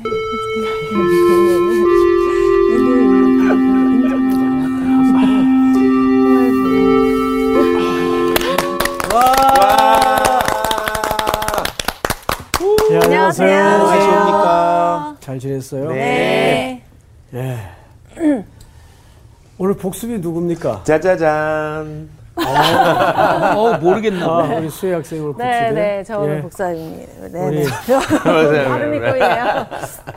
네, 0.00 0.04
안녕하세요. 13.02 13.58
안녕하십니까. 13.58 15.16
잘 15.18 15.38
지냈어요? 15.40 15.90
네. 15.90 16.84
예. 17.34 17.58
오늘 19.58 19.74
복습이 19.76 20.18
누굽니까? 20.18 20.84
짜자잔. 20.84 22.17
어, 22.48 23.78
모르겠나 23.80 24.24
아, 24.24 24.42
봐. 24.42 24.54
우리 24.56 24.70
수혜 24.70 24.94
학생 24.94 25.20
오늘 25.22 25.32
복습이에요. 25.34 25.60
네, 25.62 25.70
네, 25.72 26.04
저 26.04 26.18
오늘 26.18 26.36
예. 26.38 26.42
복사입니다. 26.42 27.12
네, 27.32 27.46
우리 27.46 27.64
네. 27.64 28.64
발음이 28.68 28.98
꼬이네요. 28.98 29.66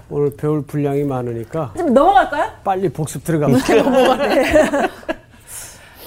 오늘 0.10 0.36
배울 0.36 0.62
분량이 0.66 1.04
많으니까 1.04 1.74
좀 1.78 1.94
넘어갈까요? 1.94 2.50
빨리 2.64 2.90
복습 2.90 3.24
들어갑니다. 3.24 3.66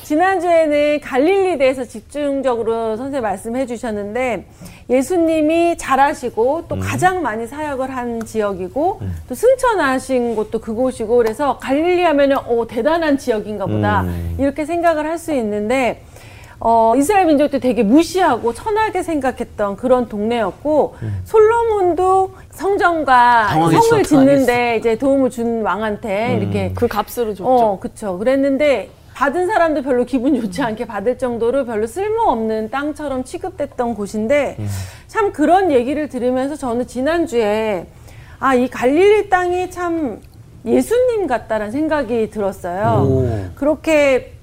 지난주에는 0.05 1.01
갈릴리대에서 1.01 1.84
집중적으로 1.84 2.95
선생님 2.97 3.23
말씀해 3.23 3.65
주셨는데 3.65 4.45
예수님이 4.91 5.79
잘하시고 5.79 6.65
또 6.69 6.79
가장 6.79 7.23
많이 7.23 7.47
사역을 7.47 7.89
한 7.97 8.23
지역이고 8.23 9.01
또 9.27 9.34
승천하신 9.34 10.37
곳도 10.37 10.61
그곳이고 10.61 11.17
그래서 11.17 11.56
갈릴리 11.59 12.03
하면은 12.03 12.37
오 12.48 12.67
대단한 12.67 13.17
지역인가 13.17 13.65
보다 13.65 14.05
이렇게 14.39 14.67
생각을 14.67 15.06
할 15.06 15.17
수 15.17 15.33
있는데 15.33 16.03
어, 16.61 16.95
이스라엘 16.97 17.27
민족도 17.27 17.59
되게 17.59 17.83
무시하고 17.83 18.55
천하게 18.55 19.03
생각했던 19.03 19.77
그런 19.77 20.09
동네였고 20.09 20.95
솔로몬도 21.25 22.33
성전과 22.51 23.47
당황했어, 23.49 23.83
성을 23.83 24.03
당황했어. 24.03 24.09
짓는데 24.09 24.77
이제 24.77 24.97
도움을 24.97 25.31
준 25.31 25.62
왕한테 25.62 26.39
이렇게 26.41 26.73
그 26.75 26.87
값으로 26.89 27.34
줬죠. 27.34 27.47
어, 27.48 27.78
그쵸. 27.81 28.19
그랬는데 28.19 28.91
받은 29.15 29.47
사람도 29.47 29.83
별로 29.83 30.05
기분 30.05 30.41
좋지 30.41 30.62
않게 30.62 30.87
받을 30.87 31.19
정도로 31.19 31.65
별로 31.67 31.87
쓸모없는 31.87 32.71
땅처럼 32.71 33.25
취급됐던 33.25 33.95
곳인데 33.95 34.56
참 35.06 35.33
그런 35.33 35.71
얘기를 35.71 36.09
들으면서 36.09 36.56
저는 36.56 36.87
지난주에 36.87 37.87
아, 38.41 38.55
이 38.55 38.69
갈릴리 38.69 39.31
땅이 39.31 39.71
참 39.71 40.21
예수님 40.67 41.27
같다라는 41.27 41.71
생각이 41.73 42.31
들었어요. 42.31 43.50
그렇게 43.55 44.34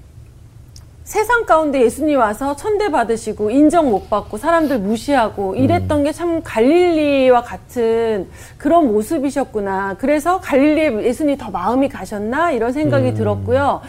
세상 1.03 1.45
가운데 1.45 1.81
예수님 1.81 2.19
와서 2.19 2.55
천대 2.55 2.91
받으시고 2.91 3.49
인정 3.49 3.89
못 3.89 4.09
받고 4.09 4.37
사람들 4.37 4.79
무시하고 4.79 5.55
이랬던 5.55 6.03
게 6.03 6.11
참 6.11 6.41
갈릴리와 6.43 7.41
같은 7.41 8.27
그런 8.57 8.91
모습이셨구나. 8.91 9.95
그래서 9.97 10.39
갈릴리에 10.39 11.03
예수님이 11.05 11.37
더 11.37 11.49
마음이 11.49 11.89
가셨나 11.89 12.51
이런 12.51 12.71
생각이 12.73 13.13
들었고요. 13.13 13.81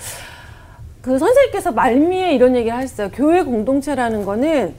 그 1.03 1.19
선생님께서 1.19 1.73
말미에 1.73 2.33
이런 2.35 2.55
얘기를 2.57 2.77
하셨어요. 2.77 3.11
교회 3.13 3.43
공동체라는 3.43 4.25
거는 4.25 4.75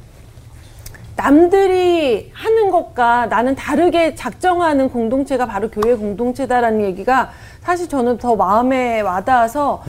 남들이 1.15 2.31
하는 2.33 2.71
것과 2.71 3.27
나는 3.27 3.55
다르게 3.55 4.15
작정하는 4.15 4.89
공동체가 4.89 5.45
바로 5.45 5.69
교회 5.69 5.95
공동체다라는 5.95 6.81
얘기가 6.81 7.29
사실 7.61 7.87
저는 7.87 8.17
더 8.17 8.35
마음에 8.35 8.99
와닿아서 9.01 9.83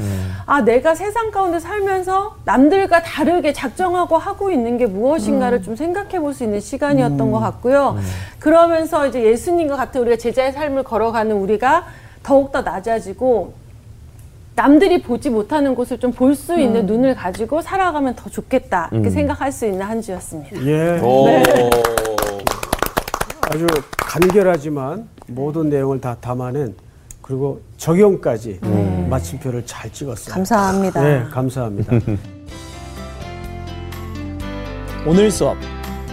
아 0.47 0.61
내가 0.61 0.95
세상 0.95 1.31
가운데 1.31 1.59
살면서 1.59 2.37
남들과 2.45 3.03
다르게 3.03 3.53
작정하고 3.53 4.17
하고 4.19 4.51
있는 4.51 4.77
게 4.79 4.87
무엇인가를 4.87 5.63
좀 5.63 5.75
생각해 5.75 6.21
볼 6.21 6.35
수 6.35 6.45
있는 6.45 6.61
시간이었던 6.61 7.31
것 7.31 7.39
같고요. 7.41 7.97
그러면서 8.41 9.07
이제 9.07 9.23
예수님과 9.23 9.77
같은 9.77 10.01
우리가 10.03 10.17
제자의 10.17 10.53
삶을 10.53 10.83
걸어가는 10.83 11.35
우리가 11.37 11.85
더욱더 12.25 12.63
낮아지고 12.63 13.55
남들이 14.57 15.03
보지 15.03 15.31
못하는 15.31 15.75
곳을 15.75 15.99
좀 15.99 16.13
볼 16.13 16.35
수 16.37 16.59
있는 16.61 16.87
눈을 16.87 17.15
가지고 17.17 17.61
살아가면 17.61 18.15
더 18.15 18.31
좋겠다 18.31 18.89
이렇게 18.93 19.11
생각할 19.11 19.51
수 19.51 19.67
있는 19.67 19.83
한 19.83 20.01
주였습니다. 20.01 20.65
예. 20.65 21.01
오. 21.01 21.27
아주 23.43 23.67
간결하지만 23.97 25.09
모든 25.27 25.69
내용을 25.71 26.01
다 26.01 26.17
담아낸 26.21 26.75
그리고 27.21 27.61
적용까지 27.79 28.61
마침표를 29.11 29.65
잘 29.67 29.93
찍었어요. 29.93 30.33
감사합니다. 30.35 31.03
네, 31.03 31.25
감사합니다. 31.31 31.93
오늘 35.07 35.31
수업 35.31 35.57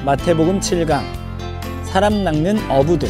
마태복음 0.04 0.60
7강 0.60 1.02
사람 1.86 2.24
낚는 2.24 2.58
어부들. 2.70 3.08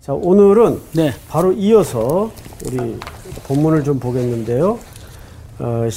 자, 0.00 0.12
오늘은 0.14 0.80
네. 0.94 1.12
바로 1.28 1.52
이어서 1.52 2.30
우리 2.66 2.98
본문을 3.44 3.84
좀 3.84 3.98
보겠는데요. 3.98 4.78
어, 5.58 5.88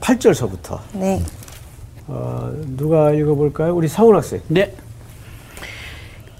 18절서부터 0.00 0.78
네. 0.92 1.22
어, 2.06 2.50
누가 2.76 3.12
읽어볼까요? 3.12 3.74
우리 3.74 3.88
상훈 3.88 4.16
학생. 4.16 4.40
네. 4.48 4.74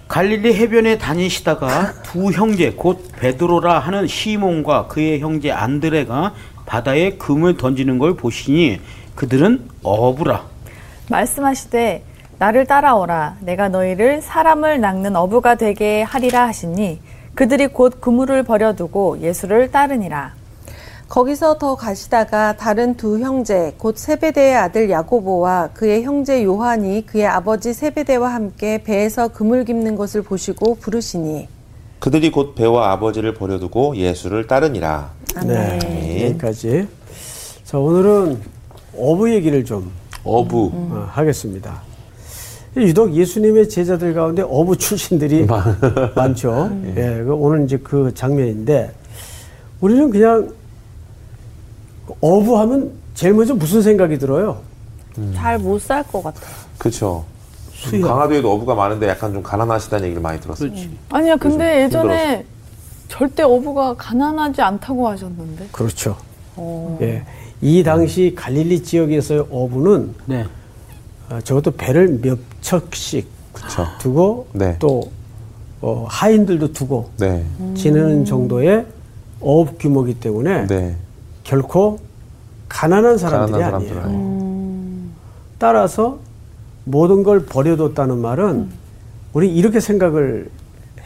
갈릴리 0.09 0.55
해변에 0.55 0.97
다니시다가 0.97 2.03
두 2.03 2.31
형제 2.31 2.71
곧 2.73 3.05
베드로라 3.19 3.79
하는 3.79 4.07
시몬과 4.07 4.87
그의 4.87 5.21
형제 5.21 5.53
안드레가 5.53 6.33
바다에 6.65 7.11
금을 7.13 7.57
던지는 7.59 7.99
걸 7.99 8.15
보시니 8.15 8.81
그들은 9.15 9.69
어부라. 9.83 10.45
말씀하시되 11.11 12.05
나를 12.39 12.67
따라오라 12.67 13.37
내가 13.41 13.69
너희를 13.69 14.23
사람을 14.23 14.81
낚는 14.81 15.17
어부가 15.17 15.57
되게 15.57 16.03
하리라 16.03 16.47
하시니 16.47 17.01
그들이 17.35 17.69
곧 17.69 18.01
그물을 18.01 18.43
버려두고 18.43 19.21
예수를 19.21 19.71
따르니라. 19.71 20.35
거기서 21.09 21.57
더 21.57 21.75
가시다가 21.75 22.57
다른 22.57 22.95
두 22.97 23.19
형제 23.19 23.75
곧 23.79 23.97
세베대의 23.97 24.57
아들 24.57 24.91
야고보와 24.91 25.71
그의 25.73 26.05
형제 26.05 26.45
요한이 26.45 27.07
그의 27.07 27.27
아버지 27.27 27.73
세베대와 27.73 28.35
함께 28.35 28.83
배에서 28.83 29.29
그물 29.29 29.65
깁는 29.65 29.97
것을 29.97 30.21
보시고 30.23 30.75
부르시니 30.75 31.49
그들이 31.99 32.31
곧 32.31 32.55
배와 32.55 32.93
아버지를 32.93 33.35
버려두고 33.35 33.97
예수를 33.97 34.47
따르니라. 34.47 35.11
네, 35.47 36.27
여기까지. 36.27 36.87
자, 37.65 37.79
오늘은 37.79 38.41
어부 38.97 39.33
얘기를 39.35 39.65
좀 39.65 39.91
어부. 40.25 40.71
어, 40.75 41.09
하겠습니다. 41.11 41.88
유독 42.83 43.13
예수님의 43.15 43.69
제자들 43.69 44.15
가운데 44.15 44.43
어부 44.43 44.77
출신들이 44.77 45.47
많죠. 46.15 46.71
예, 46.97 47.23
그 47.25 47.35
오늘 47.35 47.65
이제 47.65 47.77
그 47.79 48.13
장면인데 48.15 48.93
우리는 49.81 50.11
그냥 50.11 50.51
어부하면 52.21 52.93
제일 53.15 53.35
먼저 53.35 53.55
무슨 53.55 53.83
생각이 53.83 54.19
들어요? 54.19 54.59
잘못 55.35 55.81
살 55.83 56.03
것 56.05 56.23
같아요. 56.23 56.51
그쵸. 56.79 57.25
수영. 57.73 58.09
강화도에도 58.09 58.53
어부가 58.53 58.75
많은데 58.75 59.09
약간 59.09 59.33
좀 59.33 59.43
가난하시다는 59.43 60.05
얘기를 60.07 60.23
많이 60.23 60.41
들었어요. 60.41 60.71
그렇지. 60.71 60.91
아니야 61.11 61.37
근데 61.37 61.83
예전에 61.85 62.45
절대 63.09 63.43
어부가 63.43 63.95
가난하지 63.95 64.61
않다고 64.63 65.09
하셨는데. 65.09 65.69
그렇죠. 65.73 66.17
예, 67.01 67.25
이 67.61 67.83
당시 67.85 68.33
갈릴리 68.37 68.83
지역에서의 68.83 69.47
어부는 69.51 70.15
네. 70.27 70.45
어, 71.31 71.41
적어도 71.43 71.71
배를 71.71 72.21
몇 72.21 72.39
척씩 72.61 73.29
그쵸. 73.53 73.87
두고 73.99 74.49
네. 74.53 74.77
또 74.79 75.11
어, 75.81 76.07
하인들도 76.09 76.73
두고 76.73 77.11
네. 77.19 77.45
지내는 77.75 78.25
정도의 78.25 78.87
어업 79.41 79.79
규모이기 79.79 80.21
때문에 80.21 80.67
네. 80.67 80.97
결코 81.45 82.01
가난한 82.69 83.19
사람들이 83.19 83.61
가난한 83.61 83.75
아니에요. 83.83 84.03
아니에요. 84.03 85.09
따라서 85.59 86.19
모든 86.85 87.23
걸 87.23 87.45
버려뒀다는 87.45 88.19
말은 88.19 88.69
우리 89.33 89.55
이렇게 89.55 89.81
생각을 89.81 90.51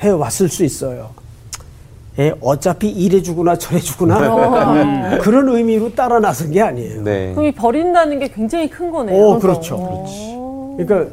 해 0.03 0.09
왔을 0.09 0.49
수 0.49 0.65
있어요. 0.65 1.11
에, 2.19 2.32
어차피 2.41 2.91
이래 2.91 3.23
주구나 3.23 3.56
저래 3.56 3.81
주구나 3.81 5.19
그런 5.19 5.49
의미로 5.49 5.94
따라 5.94 6.20
나선 6.20 6.50
게 6.50 6.61
아니에요. 6.61 7.03
네. 7.03 7.32
그럼 7.32 7.47
이 7.47 7.53
버린다는 7.53 8.19
게 8.19 8.29
굉장히 8.29 8.69
큰 8.69 8.91
거네요. 8.91 9.19
오, 9.19 9.38
그렇죠. 9.38 10.05
그러니까 10.76 11.11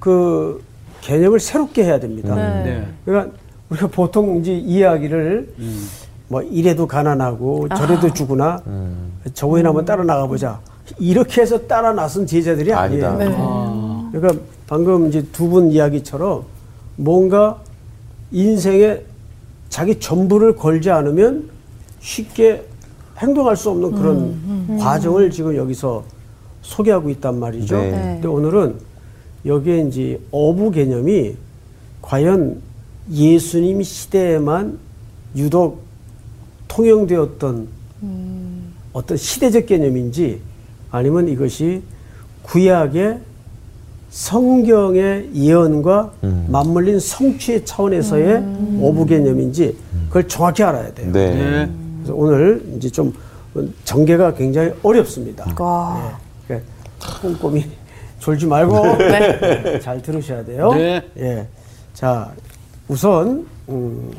그 0.00 0.62
개념을 1.02 1.38
새롭게 1.40 1.84
해야 1.84 2.00
됩니다. 2.00 2.34
네. 2.34 2.64
네. 2.64 2.86
그러니까 3.04 3.36
우리가 3.70 3.86
보통 3.88 4.38
이제 4.38 4.52
이야기를 4.52 5.54
뭐 6.28 6.42
이래도 6.42 6.86
가난하고 6.86 7.68
저래도 7.76 8.12
주구나 8.12 8.60
저거이나 9.34 9.68
한번 9.68 9.84
따라 9.84 10.02
나가보자 10.04 10.58
이렇게 10.98 11.42
해서 11.42 11.58
따라 11.66 11.92
나선 11.92 12.26
제자들이 12.26 12.72
아니에요. 12.72 13.06
아니다. 13.06 13.36
아, 13.38 14.08
그러니까 14.10 14.42
방금 14.66 15.06
이제 15.08 15.22
두 15.32 15.48
분 15.48 15.70
이야기처럼 15.70 16.42
뭔가 16.96 17.58
인생에 18.32 18.98
자기 19.68 19.98
전부를 19.98 20.56
걸지 20.56 20.90
않으면 20.90 21.50
쉽게 22.00 22.64
행동할 23.18 23.56
수 23.56 23.70
없는 23.70 23.92
그런 23.92 24.78
과정을 24.78 25.30
지금 25.30 25.56
여기서 25.56 26.04
소개하고 26.62 27.10
있단 27.10 27.38
말이죠. 27.38 27.76
네. 27.76 27.90
네. 27.90 28.00
근데 28.14 28.28
오늘은 28.28 28.76
여기에 29.44 29.88
이제 29.88 30.20
어부 30.30 30.70
개념이 30.70 31.36
과연 32.02 32.60
예수님 33.10 33.82
시대에만 33.82 34.78
유독 35.36 35.82
통용되었던 36.68 37.68
어떤 38.92 39.16
시대적 39.16 39.66
개념인지 39.66 40.40
아니면 40.90 41.28
이것이 41.28 41.82
구약의 42.42 43.20
성경의 44.10 45.30
예언과 45.34 46.12
맞물린 46.48 46.98
성취의 46.98 47.64
차원에서의 47.64 48.42
오부 48.80 49.06
개념인지 49.06 49.76
그걸 50.08 50.26
정확히 50.28 50.62
알아야 50.62 50.92
돼요. 50.94 51.12
네. 51.12 51.34
네. 51.34 51.70
그래서 51.98 52.14
오늘 52.14 52.62
이제 52.76 52.88
좀 52.88 53.12
전개가 53.84 54.34
굉장히 54.34 54.72
어렵습니다. 54.82 55.46
와. 55.58 56.18
예. 56.50 56.60
그러니까 56.98 57.20
꼼꼼히 57.20 57.66
졸지 58.18 58.46
말고 58.46 58.82
잘 59.82 60.00
들으셔야 60.02 60.44
돼요. 60.44 60.72
네. 60.72 61.02
예. 61.18 61.46
자, 61.92 62.32
우선 62.88 63.46
음, 63.68 64.10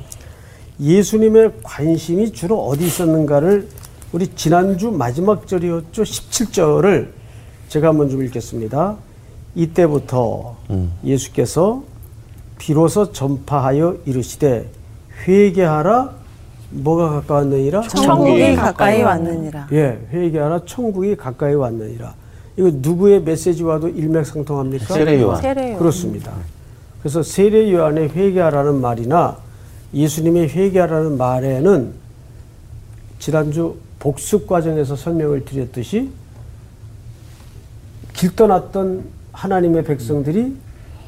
예수님의 0.80 1.52
관심이 1.64 2.32
주로 2.32 2.64
어디 2.66 2.86
있었는가를 2.86 3.68
우리 4.12 4.28
지난주 4.36 4.92
마지막 4.92 5.48
절이었죠. 5.48 6.04
17절을 6.04 7.10
제가 7.68 7.90
한번 7.90 8.10
좀 8.10 8.24
읽겠습니다. 8.24 8.98
이때부터 9.56 10.58
예수께서 11.04 11.84
비로소 12.58 13.12
전파하여 13.12 13.98
이르시되 14.06 14.70
회개하라 15.28 16.14
뭐가 16.72 17.10
가까웠느니라 17.10 17.82
천국이 17.88 18.56
가까이 18.56 19.02
왔느니라. 19.02 19.68
예, 19.72 20.00
회개하라 20.12 20.66
천국이 20.66 21.16
가까이 21.16 21.56
왔느니라. 21.56 22.14
이거 22.58 22.70
누구의 22.74 23.22
메시지와도 23.24 23.90
일맥상통합니까? 23.90 24.94
세례 24.94 25.20
요한. 25.22 25.42
세례요. 25.42 25.78
그렇습니다. 25.78 26.34
그래서 27.02 27.24
세례 27.24 27.72
요한의 27.72 28.10
회개하라는 28.10 28.82
말이나 28.82 29.38
예수님의 29.94 30.50
회개하라는 30.50 31.18
말에는 31.18 31.94
지난주 33.18 33.78
복습 34.00 34.46
과정에서 34.48 34.96
설명을 34.96 35.46
드렸듯이 35.46 36.10
길 38.14 38.36
떠났던 38.36 39.06
하나님의 39.40 39.84
백성들이 39.86 40.54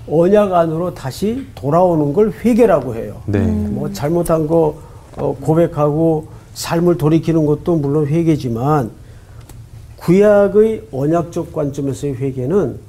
언약 0.09 0.53
안으로 0.53 0.93
다시 0.93 1.45
돌아오는 1.53 2.13
걸 2.13 2.31
회개라고 2.31 2.95
해요. 2.95 3.21
네. 3.25 3.39
뭐 3.39 3.91
잘못한 3.91 4.47
거 4.47 4.79
어, 5.17 5.35
고백하고 5.39 6.27
삶을 6.53 6.97
돌이키는 6.97 7.45
것도 7.45 7.75
물론 7.75 8.07
회개지만 8.07 8.89
구약의 9.97 10.87
언약적 10.91 11.51
관점에서의 11.53 12.15
회개는 12.15 12.79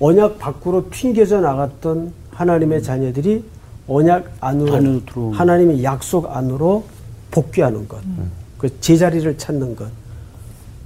언약 0.00 0.38
밖으로 0.38 0.90
튕겨져 0.90 1.40
나갔던 1.40 2.12
하나님의 2.30 2.82
자녀들이 2.82 3.44
언약 3.86 4.32
안으로, 4.40 4.74
안으로 4.74 5.32
하나님의 5.32 5.84
약속 5.84 6.34
안으로 6.34 6.84
복귀하는 7.30 7.86
것, 7.86 8.00
그 8.58 8.80
제자리를 8.80 9.36
찾는 9.38 9.76
것. 9.76 9.88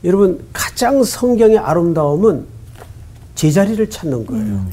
여러분 0.04 0.40
가장 0.52 1.02
성경의 1.02 1.58
아름다움은 1.58 2.57
제자리를 3.38 3.88
찾는 3.88 4.26
거예요. 4.26 4.64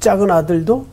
작은 0.00 0.30
아들도 0.30 0.86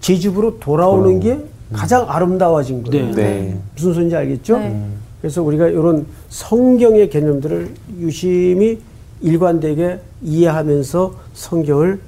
제 0.00 0.16
집으로 0.16 0.58
돌아오는 0.58 1.20
게 1.20 1.38
가장 1.74 2.06
아름다워진 2.08 2.82
거예요. 2.82 3.10
네. 3.10 3.22
네. 3.22 3.58
무슨 3.74 3.92
소리인지 3.92 4.16
알겠죠? 4.16 4.58
네. 4.58 4.86
그래서 5.20 5.42
우리가 5.42 5.68
이런 5.68 6.06
성경의 6.30 7.10
개념들을 7.10 7.74
유심히 7.98 8.78
일관되게 9.20 10.00
이해하면서 10.22 11.14
성경을 11.34 12.00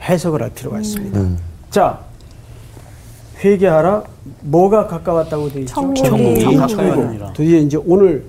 해석을 0.00 0.42
할 0.42 0.50
필요가 0.50 0.80
있습니다. 0.80 1.28
자, 1.70 2.00
회개하라. 3.38 4.02
뭐가 4.40 4.88
가까웠다고 4.88 5.50
되어 5.50 5.60
있죠? 5.60 5.74
천국이 5.74 6.02
천국이 6.08 6.40
천국이. 6.40 6.56
가까이 6.74 6.90
왔느니라. 6.90 7.32
드디어 7.34 7.58
이제 7.58 7.78
오늘 7.86 8.24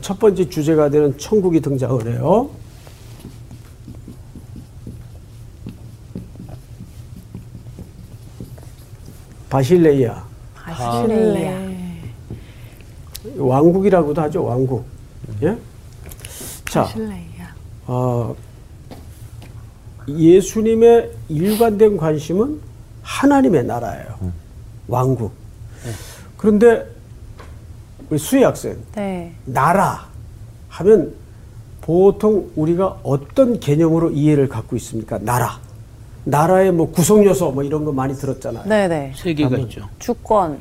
첫 0.00 0.18
번째 0.18 0.48
주제가 0.48 0.88
되는 0.88 1.16
천국이 1.18 1.60
등장을 1.60 2.06
해요. 2.10 2.48
바실레이아 9.54 10.24
바실레이아. 10.56 11.64
왕국이라고도 13.36 14.22
하죠 14.22 14.44
왕국. 14.44 14.84
예? 15.42 15.56
자. 16.68 16.88
어, 17.86 18.34
예수님의 20.08 21.10
일관된 21.28 21.96
관심은 21.96 22.60
하나님의 23.02 23.64
나라예요. 23.64 24.32
왕국. 24.88 25.32
그런데 26.36 26.84
우리 28.10 28.18
수희 28.18 28.42
학생 28.42 28.76
네. 28.96 29.32
나라 29.44 30.08
하면 30.68 31.14
보통 31.80 32.50
우리가 32.56 32.98
어떤 33.04 33.60
개념으로 33.60 34.10
이해를 34.10 34.48
갖고 34.48 34.74
있습니까? 34.76 35.18
나라. 35.18 35.60
나라의 36.24 36.72
뭐 36.72 36.90
구성 36.90 37.24
요소 37.24 37.52
뭐 37.52 37.62
이런 37.62 37.84
거 37.84 37.92
많이 37.92 38.14
들었잖아요. 38.14 38.64
네네. 38.64 39.12
세 39.16 39.34
개가 39.34 39.58
있죠. 39.58 39.88
주권, 39.98 40.60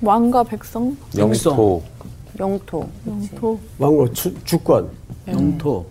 왕과 0.00 0.42
백성, 0.44 0.96
영토. 1.16 1.82
영토. 2.38 2.80
그치. 3.04 3.34
영토, 3.34 3.60
왕국 3.78 4.14
주, 4.14 4.44
주권, 4.44 4.90
영토, 5.28 5.86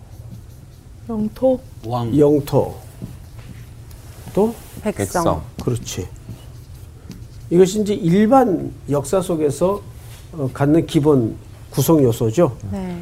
영토, 1.08 1.58
왕. 1.86 2.18
영토, 2.18 2.74
또 4.34 4.54
백성. 4.82 5.24
백성. 5.24 5.42
그렇지. 5.62 6.08
이것이 7.50 7.80
이제 7.80 7.94
일반 7.94 8.72
역사 8.90 9.20
속에서 9.20 9.80
어, 10.32 10.48
갖는 10.52 10.86
기본 10.86 11.36
구성 11.70 12.02
요소죠. 12.02 12.56
네. 12.70 12.98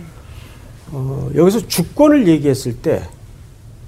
어, 0.92 1.30
여기서 1.34 1.66
주권을 1.66 2.26
얘기했을 2.28 2.76
때 2.76 3.02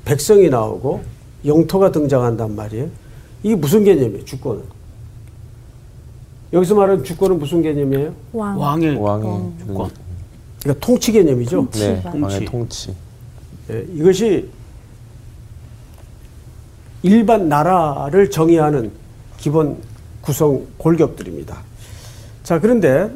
백성이 0.04 0.48
나오고 0.48 1.02
영토가 1.44 1.90
등장한단 1.90 2.54
말이에요. 2.54 2.88
이게 3.42 3.54
무슨 3.54 3.84
개념이에요? 3.84 4.24
주권은. 4.24 4.62
여기서 6.52 6.74
말하는 6.74 7.02
주권은 7.02 7.38
무슨 7.38 7.62
개념이에요? 7.62 8.14
왕. 8.32 8.60
왕의 8.60 8.96
왕의 8.96 9.52
주권. 9.58 9.90
그러니까 10.62 10.86
통치 10.86 11.12
개념이죠. 11.12 11.68
네. 11.72 12.02
통치. 12.02 12.20
왕의 12.20 12.44
통치. 12.44 12.94
예, 13.70 13.86
이것이 13.94 14.48
일반 17.02 17.48
나라를 17.48 18.30
정의하는 18.30 18.92
기본 19.38 19.78
구성 20.20 20.66
골격들입니다. 20.78 21.62
자, 22.44 22.60
그런데 22.60 23.10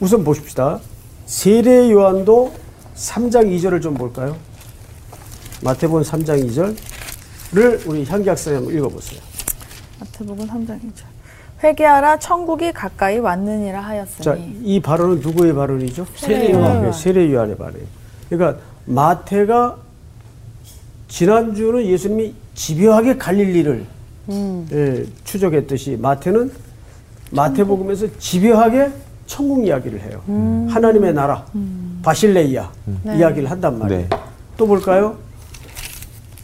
우선 0.00 0.24
보십시다. 0.24 0.80
세례 1.26 1.90
요한도 1.92 2.52
3장 2.96 3.46
2절을 3.56 3.80
좀 3.80 3.94
볼까요? 3.94 4.36
마태복음 5.62 6.02
3장 6.02 6.44
2절 6.48 6.76
을 7.56 7.80
우리 7.86 8.04
향기 8.04 8.28
학생님 8.28 8.62
한번 8.62 8.76
읽어보세요. 8.76 9.20
마태복음 10.00 10.46
3장 10.48 10.80
2절. 10.80 11.04
회개하라 11.62 12.18
천국이 12.18 12.72
가까이 12.72 13.18
왔느니라 13.18 13.80
하였으니. 13.80 14.24
자, 14.24 14.36
이 14.62 14.80
발언은 14.80 15.20
누구의 15.20 15.54
발언이죠? 15.54 16.06
세례 16.16 16.52
요한. 16.52 16.82
네, 16.82 16.92
세례 16.92 17.32
요한의 17.32 17.56
발언이에요. 17.56 17.86
그러니까 18.28 18.60
마태가 18.86 19.76
지난주는 21.08 21.84
예수님이 21.86 22.34
집요하게 22.54 23.18
갈릴리를 23.18 23.86
예, 24.72 25.04
추적했듯이 25.22 25.96
마태는 26.00 26.50
마태복음에서 27.30 28.18
집요하게 28.18 28.90
천국 29.26 29.64
이야기를 29.66 30.00
해요. 30.00 30.22
하나님의 30.70 31.14
나라, 31.14 31.46
바실레이아 32.02 32.70
이야기를 33.16 33.50
한단 33.50 33.78
말이에요. 33.78 34.08
네. 34.08 34.16
또 34.56 34.66
볼까요? 34.66 35.16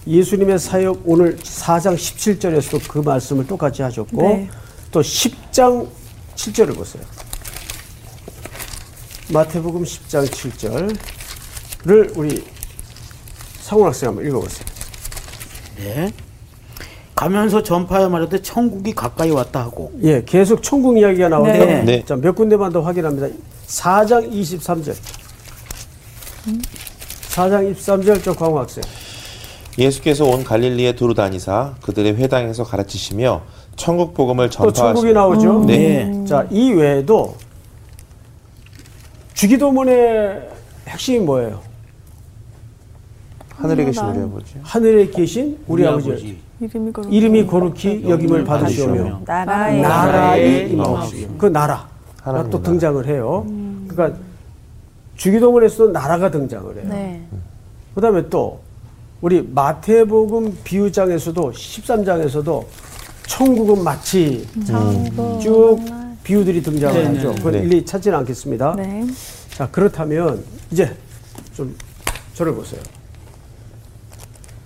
예수님의 0.06 0.58
사역 0.58 1.02
오늘 1.04 1.36
4장 1.36 1.94
17절에서도 1.94 2.88
그 2.88 2.98
말씀을 2.98 3.46
똑같이 3.46 3.82
하셨고 3.82 4.22
네. 4.22 4.48
또 4.90 5.00
10장 5.00 5.88
7절을 6.34 6.74
보세요. 6.74 7.02
마태복음 9.32 9.84
10장 9.84 10.26
7절을 11.84 12.16
우리 12.16 12.44
상훈 13.60 13.86
학생 13.86 14.08
한번 14.08 14.26
읽어보세요. 14.26 14.66
네. 15.76 16.12
가면서 17.14 17.62
전파하여 17.62 18.08
말하되 18.08 18.40
천국이 18.40 18.94
가까이 18.94 19.30
왔다 19.30 19.60
하고 19.60 19.92
예, 20.02 20.24
계속 20.24 20.62
천국 20.62 20.96
이야기가 20.96 21.28
나오는데 21.28 21.66
네. 21.66 21.82
네. 21.82 22.04
자, 22.04 22.16
몇 22.16 22.34
군데만 22.34 22.72
더 22.72 22.80
확인합니다. 22.80 23.28
4장 23.66 24.32
23절. 24.32 24.96
4장 27.28 27.74
23절 27.74 28.24
저 28.24 28.32
광호 28.32 28.58
학생. 28.58 28.82
예수께서 29.80 30.26
온 30.26 30.44
갈릴리에 30.44 30.94
두루 30.94 31.14
다니사 31.14 31.74
그들의 31.80 32.16
회당에서 32.16 32.64
가르치시며 32.64 33.42
천국 33.76 34.12
복음을 34.12 34.50
또 34.50 34.70
천국이 34.70 34.76
전파하시며 34.76 35.12
나오죠. 35.12 35.64
네. 35.64 36.24
자, 36.26 36.46
이 36.50 36.70
외에도 36.72 37.34
주기도문의 39.32 40.48
핵심이 40.86 41.20
뭐예요? 41.20 41.60
하늘에 43.56 43.86
계신 43.86 44.04
우리 44.04 44.18
아버지. 44.18 44.54
하늘에 44.62 45.06
계신 45.08 45.58
우리, 45.66 45.82
우리 45.82 45.88
아버지. 45.88 46.10
아버지. 46.10 46.38
이름이 46.60 46.92
거룩히 46.92 47.16
이름이 47.16 47.46
거룩히 47.46 48.08
여김을 48.08 48.44
받으시오며 48.44 49.22
나라의 49.26 49.80
나라의 49.80 50.70
임하옵시며. 50.72 50.72
임하옵시며 50.72 51.38
그 51.38 51.46
나라가 51.46 51.88
하나님 52.20 52.50
또 52.50 52.58
나라. 52.58 52.70
등장을 52.70 53.06
해요. 53.06 53.46
그러니까 53.88 54.18
주기도문에서도 55.16 55.90
나라가 55.92 56.30
등장을 56.30 56.76
해요. 56.76 56.84
네. 56.86 57.22
그다음에 57.94 58.28
또 58.28 58.60
우리 59.20 59.42
마태복음 59.42 60.58
비유장에서도 60.64 61.52
13장에서도 61.52 62.64
천국은 63.26 63.84
마치 63.84 64.46
쭉 65.42 65.78
비유들이 66.24 66.62
등장을 66.62 66.94
네, 67.02 67.16
하죠. 67.16 67.30
네. 67.30 67.34
그건 67.36 67.52
네. 67.52 67.58
일일이 67.60 67.84
찾지는 67.84 68.18
않겠습니다. 68.18 68.74
네. 68.76 69.06
자 69.50 69.68
그렇다면 69.70 70.42
이제 70.70 70.96
좀 71.54 71.76
저를 72.34 72.54
보세요. 72.54 72.80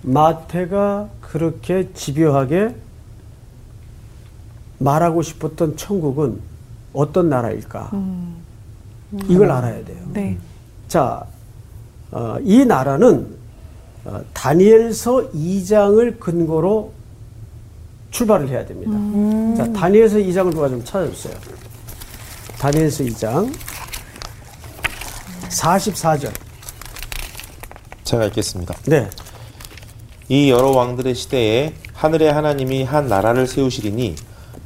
마태가 0.03 1.09
그렇게 1.19 1.91
집요하게 1.93 2.75
말하고 4.77 5.21
싶었던 5.21 5.77
천국은 5.77 6.39
어떤 6.93 7.29
나라일까? 7.29 7.91
이걸 9.27 9.51
알아야 9.51 9.83
돼요. 9.83 9.97
네. 10.13 10.37
자, 10.87 11.25
어, 12.11 12.37
이 12.41 12.65
나라는 12.65 13.25
어, 13.25 13.35
다니엘서 14.33 15.31
2장을 15.31 16.19
근거로 16.19 16.91
출발을 18.11 18.47
해야 18.49 18.65
됩니다. 18.65 18.91
자, 19.57 19.71
다니엘서 19.73 20.17
2장을 20.17 20.51
누가 20.51 20.69
좀 20.69 20.83
찾아주세요. 20.83 21.33
다니엘서 22.59 23.03
2장 23.05 23.53
44절. 25.49 26.31
제가 28.03 28.25
읽겠습니다. 28.25 28.75
네. 28.85 29.09
이 30.29 30.49
여러 30.49 30.69
왕들의 30.69 31.13
시대에 31.15 31.73
하늘의 31.93 32.33
하나님이 32.33 32.83
한 32.83 33.07
나라를 33.07 33.47
세우시리니 33.47 34.15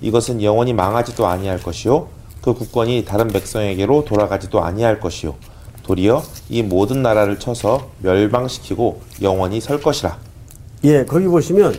이것은 0.02 0.42
영원히 0.42 0.74
망하지도 0.74 1.28
아니할 1.28 1.62
것이요 1.62 2.08
그 2.42 2.54
국권이 2.54 3.06
다른 3.06 3.28
백성에게로 3.28 4.06
돌아가지도 4.06 4.64
아니할 4.64 5.00
것이요 5.00 5.36
도리어 5.90 6.22
이 6.50 6.62
모든 6.62 7.02
나라를 7.02 7.40
쳐서 7.40 7.90
멸망시키고 8.04 9.02
영원히 9.24 9.60
설 9.60 9.82
것이라 9.82 10.18
예, 10.84 11.04
거기 11.04 11.26
보시면 11.26 11.76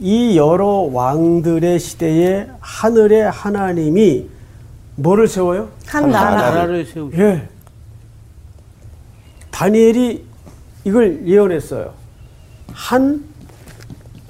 이 0.00 0.36
여러 0.36 0.66
왕들의 0.92 1.78
시대에 1.78 2.48
하늘의 2.58 3.30
하나님이 3.30 4.28
뭐를 4.96 5.28
세워요? 5.28 5.68
한 5.86 6.10
나라. 6.10 6.36
나라를 6.36 6.84
세우시. 6.84 7.16
예. 7.16 7.48
다니엘이 9.52 10.24
이걸 10.84 11.26
예언했어요. 11.26 11.94
한 12.72 13.24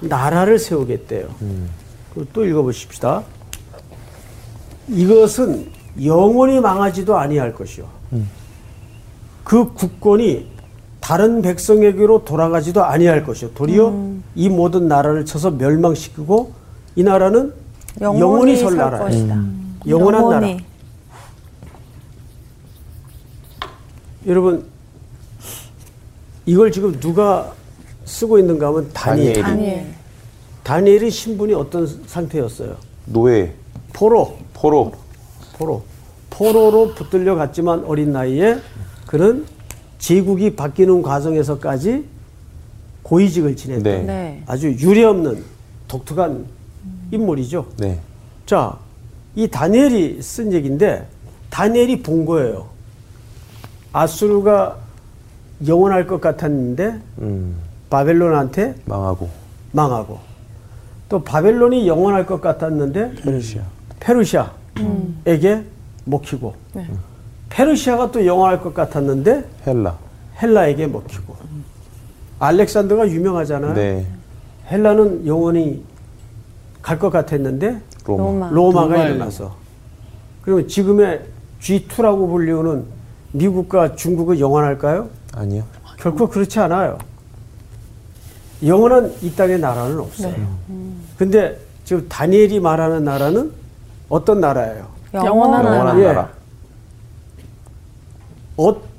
나라를 0.01 0.59
세우겠대요. 0.59 1.27
그또 2.13 2.45
읽어보십시다. 2.45 3.23
이것은 4.87 5.71
영원히 6.03 6.59
망하지도 6.59 7.17
아니할 7.17 7.53
것이요. 7.53 7.87
그 9.49 9.73
국권이 9.73 10.45
다른 10.99 11.41
백성에게로 11.41 12.23
돌아가지도 12.23 12.83
아니할 12.83 13.23
것이요. 13.23 13.49
도리어 13.55 13.91
이 14.35 14.47
모든 14.47 14.87
나라를 14.87 15.25
쳐서 15.25 15.49
멸망시키고 15.49 16.53
이 16.95 17.01
나라는 17.01 17.51
영원히, 17.99 18.55
설 18.57 18.75
나라예요. 18.75 19.05
것이다. 19.05 19.43
영원한 19.87 20.29
나라. 20.29 20.47
영원히. 20.47 20.65
여러분 24.27 24.65
이걸 26.45 26.71
지금 26.71 26.99
누가 26.99 27.51
쓰고 28.05 28.37
있는가 28.37 28.67
하면 28.67 28.91
다니엘. 28.93 29.33
다니엘이. 29.33 29.41
다니엘. 29.41 29.93
다니엘의 30.61 31.09
신분이 31.09 31.55
어떤 31.55 31.87
상태였어요? 32.05 32.75
노예 33.05 33.55
포로, 33.93 34.37
포로 34.53 34.93
포로. 35.57 35.81
포로로 36.29 36.93
붙들려 36.93 37.33
갔지만 37.33 37.83
어린 37.85 38.11
나이에 38.11 38.59
그는 39.09 39.43
제국이 39.97 40.55
바뀌는 40.55 41.01
과정에서까지 41.01 42.05
고위직을 43.01 43.55
지냈던 43.55 43.83
네. 43.83 44.03
네. 44.03 44.43
아주 44.45 44.71
유례없는 44.71 45.43
독특한 45.87 46.45
인물이죠. 47.09 47.65
네. 47.77 47.99
자, 48.45 48.77
이 49.35 49.47
다니엘이 49.47 50.21
쓴 50.21 50.53
얘기인데 50.53 51.07
다니엘이 51.49 52.03
본 52.03 52.23
거예요. 52.23 52.67
아수르가 53.93 54.77
영원할 55.65 56.05
것 56.05 56.21
같았는데 56.21 57.01
음, 57.17 57.55
바벨론한테 57.89 58.75
망하고. 58.85 59.27
망하고. 59.71 60.19
또 61.09 61.23
바벨론이 61.23 61.87
영원할 61.87 62.27
것 62.27 62.41
같았는데 62.41 63.15
페르시아. 63.15 63.63
페르시아에게 63.99 65.63
먹히고 66.05 66.53
페르시아가 67.49 68.11
또 68.11 68.25
영원할 68.25 68.61
것 68.61 68.73
같았는데 68.73 69.43
헬라 69.67 69.97
헬라에게 70.41 70.87
먹히고 70.87 71.35
알렉산더가 72.39 73.09
유명하잖아요. 73.09 73.73
네 73.73 74.07
헬라는 74.71 75.25
영원히 75.27 75.83
갈 76.81 76.97
것 76.99 77.09
같았는데 77.09 77.81
로마, 78.05 78.23
로마. 78.23 78.49
로마가 78.51 78.87
로마예요. 78.87 79.15
일어나서 79.15 79.55
그러면 80.41 80.67
지금의 80.67 81.21
G2라고 81.61 82.29
불리우는 82.29 82.85
미국과 83.33 83.95
중국은 83.95 84.39
영원할까요? 84.39 85.09
아니요 85.33 85.63
결코 85.97 86.27
그렇지 86.29 86.59
않아요. 86.61 86.97
영원한 88.65 89.13
이 89.21 89.31
땅의 89.35 89.59
나라는 89.59 89.99
없어요. 89.99 90.33
근데 91.17 91.57
지금 91.83 92.07
다니엘이 92.07 92.59
말하는 92.59 93.03
나라는 93.03 93.51
어떤 94.07 94.39
나라예요? 94.39 94.85
영원한. 95.13 95.65
영원한 95.65 95.99
예. 95.99 96.05
나라 96.05 96.29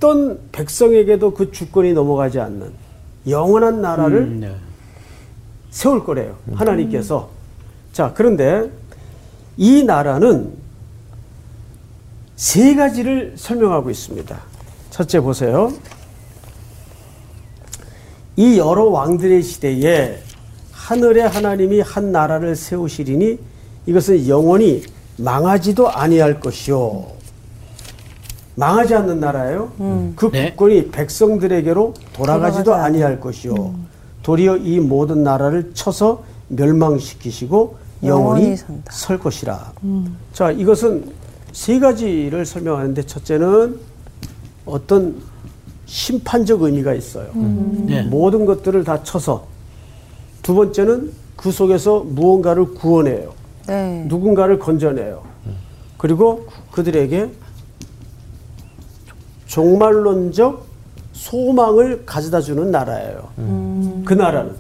어떤 0.01 0.41
백성에게도 0.51 1.35
그 1.35 1.53
주권이 1.53 1.93
넘어가지 1.93 2.41
않는 2.41 2.73
영원한 3.29 3.83
나라를 3.83 4.19
음, 4.21 4.41
네. 4.41 4.57
세울 5.71 6.03
거래요. 6.03 6.39
하나님께서. 6.55 7.29
자, 7.93 8.13
그런데 8.17 8.71
이 9.59 9.85
나라는 9.85 10.55
세 12.35 12.75
가지를 12.75 13.35
설명하고 13.37 13.91
있습니다. 13.91 14.41
첫째 14.89 15.21
보세요. 15.21 15.71
이 18.37 18.57
여러 18.57 18.85
왕들의 18.85 19.43
시대에 19.43 20.19
하늘의 20.73 21.29
하나님이 21.29 21.83
한 21.83 22.11
나라를 22.11 22.57
세우시리니 22.57 23.39
이것은 23.85 24.27
영원히 24.29 24.83
망하지도 25.19 25.91
아니할 25.91 26.41
것이요. 26.41 27.20
망하지 28.61 28.95
않는 28.95 29.21
나라예요. 29.21 29.73
그 30.17 30.31
네. 30.31 30.51
국권이 30.51 30.91
백성들에게로 30.91 31.95
돌아가지도 32.13 32.75
아니할 32.75 33.19
것이요. 33.19 33.75
도리어 34.23 34.59
이 34.59 34.81
모든 34.81 35.23
나라를 35.25 35.71
쳐서 35.73 36.23
멸망시키시고 36.49 37.77
영원히, 38.05 38.43
영원히. 38.43 38.57
설 38.91 39.19
것이라. 39.19 39.73
자, 40.35 40.51
이것은 40.51 41.11
세 41.53 41.79
가지를 41.81 42.45
설명하는데 42.45 43.03
첫째는 43.03 43.81
어떤 44.67 45.17
심판적 45.87 46.61
의미가 46.63 46.93
있어요. 46.93 47.31
네. 47.35 48.03
모든 48.03 48.45
것들을 48.45 48.85
다 48.85 49.03
쳐서 49.03 49.47
두 50.43 50.55
번째는 50.55 51.13
그 51.35 51.51
속에서 51.51 52.01
무언가를 52.01 52.75
구원해요. 52.75 53.33
네. 53.67 54.05
누군가를 54.07 54.59
건져내요. 54.59 55.23
그리고 55.97 56.47
그들에게 56.73 57.31
종말론적 59.51 60.65
소망을 61.13 62.05
가져다 62.07 62.41
주는 62.41 62.71
나라예요. 62.71 63.29
그 64.05 64.15
나라는 64.15 64.55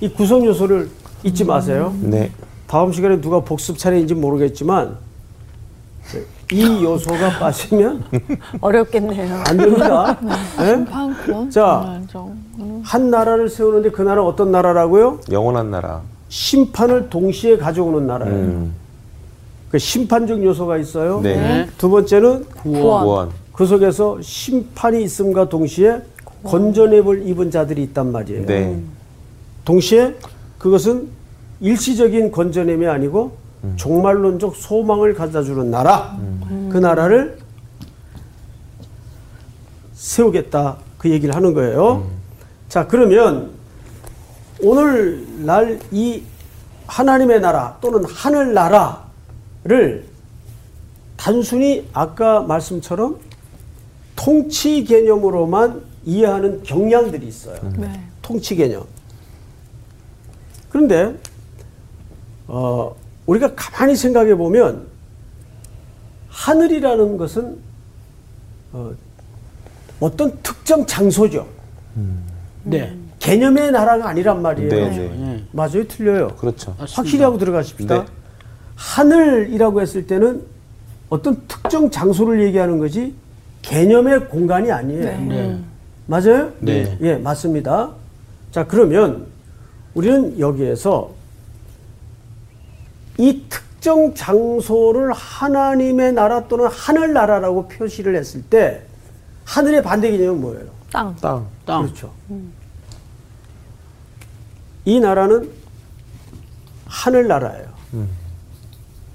이 0.00 0.08
구성 0.08 0.44
요소를 0.44 0.90
잊지 1.22 1.44
마세요. 1.44 1.94
네 2.00 2.32
다음 2.66 2.92
시간에 2.92 3.20
누가 3.20 3.40
복습 3.40 3.78
차례인지 3.78 4.14
모르겠지만 4.14 4.96
이 6.52 6.84
요소가 6.84 7.30
빠지면 7.38 8.02
어렵겠네요. 8.60 9.42
안 9.46 9.56
됩니다. 9.56 10.18
예? 10.60 10.84
판권. 10.84 11.48
자, 11.50 12.00
한 12.82 13.10
나라를 13.10 13.48
세우는데 13.48 13.90
그 13.92 14.02
나라 14.02 14.24
어떤 14.24 14.50
나라라고요? 14.50 15.20
영원한 15.30 15.70
나라 15.70 16.02
심판을 16.28 17.08
동시에 17.10 17.58
가져오는 17.58 18.04
나라예요. 18.08 18.34
음, 18.34 18.74
그 19.70 19.78
심판적 19.78 20.42
요소가 20.42 20.78
있어요. 20.78 21.20
네. 21.20 21.68
두 21.78 21.88
번째는 21.88 22.44
구원. 22.46 23.04
구원 23.04 23.45
그 23.56 23.64
속에서 23.64 24.20
심판이 24.20 25.02
있음과 25.02 25.48
동시에 25.48 26.02
건전해볼 26.44 27.26
입은 27.26 27.50
자들이 27.50 27.82
있단 27.84 28.12
말이에요. 28.12 28.46
네 28.46 28.78
동시에 29.64 30.14
그것은 30.58 31.08
일시적인 31.60 32.30
건전함이 32.30 32.86
아니고 32.86 33.36
종말론적 33.76 34.54
소망을 34.56 35.14
가져주는 35.14 35.70
나라. 35.70 36.16
그 36.70 36.76
나라를 36.76 37.38
세우겠다. 39.94 40.76
그 40.98 41.10
얘기를 41.10 41.34
하는 41.34 41.54
거예요. 41.54 42.06
자, 42.68 42.86
그러면 42.86 43.50
오늘날 44.62 45.80
이 45.90 46.22
하나님의 46.86 47.40
나라 47.40 47.78
또는 47.80 48.04
하늘 48.04 48.54
나라를 48.54 50.04
단순히 51.16 51.88
아까 51.92 52.40
말씀처럼 52.42 53.18
통치 54.16 54.82
개념으로만 54.84 55.82
이해하는 56.04 56.62
경향들이 56.62 57.26
있어요. 57.26 57.56
네. 57.76 58.00
통치 58.22 58.56
개념. 58.56 58.84
그런데 60.70 61.14
어, 62.48 62.94
우리가 63.26 63.54
가만히 63.54 63.94
생각해 63.94 64.34
보면 64.34 64.86
하늘이라는 66.28 67.16
것은 67.16 67.58
어, 68.72 68.92
어떤 70.00 70.36
특정 70.42 70.84
장소죠. 70.86 71.46
네. 72.64 72.96
개념의 73.18 73.72
나라가 73.72 74.08
아니란 74.08 74.42
말이에요. 74.42 74.68
네, 74.68 74.88
네. 74.90 75.08
네. 75.08 75.44
맞아요, 75.52 75.86
틀려요. 75.88 76.28
그렇죠. 76.36 76.70
맞습니다. 76.78 76.92
확실히 77.02 77.22
하고 77.24 77.38
들어가십시다. 77.38 78.04
네. 78.04 78.06
하늘이라고 78.76 79.80
했을 79.80 80.06
때는 80.06 80.42
어떤 81.08 81.42
특정 81.48 81.90
장소를 81.90 82.42
얘기하는 82.46 82.78
거지 82.78 83.14
개념의 83.66 84.28
공간이 84.28 84.70
아니에요. 84.70 85.20
네. 85.22 85.58
맞아요? 86.06 86.52
네. 86.60 86.96
예, 87.00 87.16
맞습니다. 87.16 87.90
자, 88.52 88.64
그러면 88.64 89.26
우리는 89.94 90.38
여기에서 90.38 91.10
이 93.18 93.42
특정 93.48 94.14
장소를 94.14 95.12
하나님의 95.12 96.12
나라 96.12 96.46
또는 96.46 96.68
하늘 96.68 97.12
나라라고 97.12 97.66
표시를 97.66 98.14
했을 98.14 98.42
때 98.42 98.82
하늘의 99.44 99.82
반대 99.82 100.12
개념은 100.12 100.40
뭐예요? 100.40 100.66
땅. 100.92 101.16
땅. 101.20 101.46
땅. 101.64 101.82
그렇죠. 101.82 102.12
이 104.84 105.00
나라는 105.00 105.50
하늘 106.86 107.26
나라예요. 107.26 107.66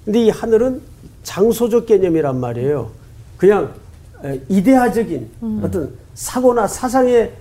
근데 0.04 0.26
이 0.26 0.30
하늘은 0.30 0.82
장소적 1.24 1.86
개념이란 1.86 2.38
말이에요. 2.40 2.92
그냥 3.38 3.66
에, 3.66 3.81
이데아적인 4.50 5.30
어떤 5.64 5.94
사고나 6.14 6.68
사상의 6.68 7.32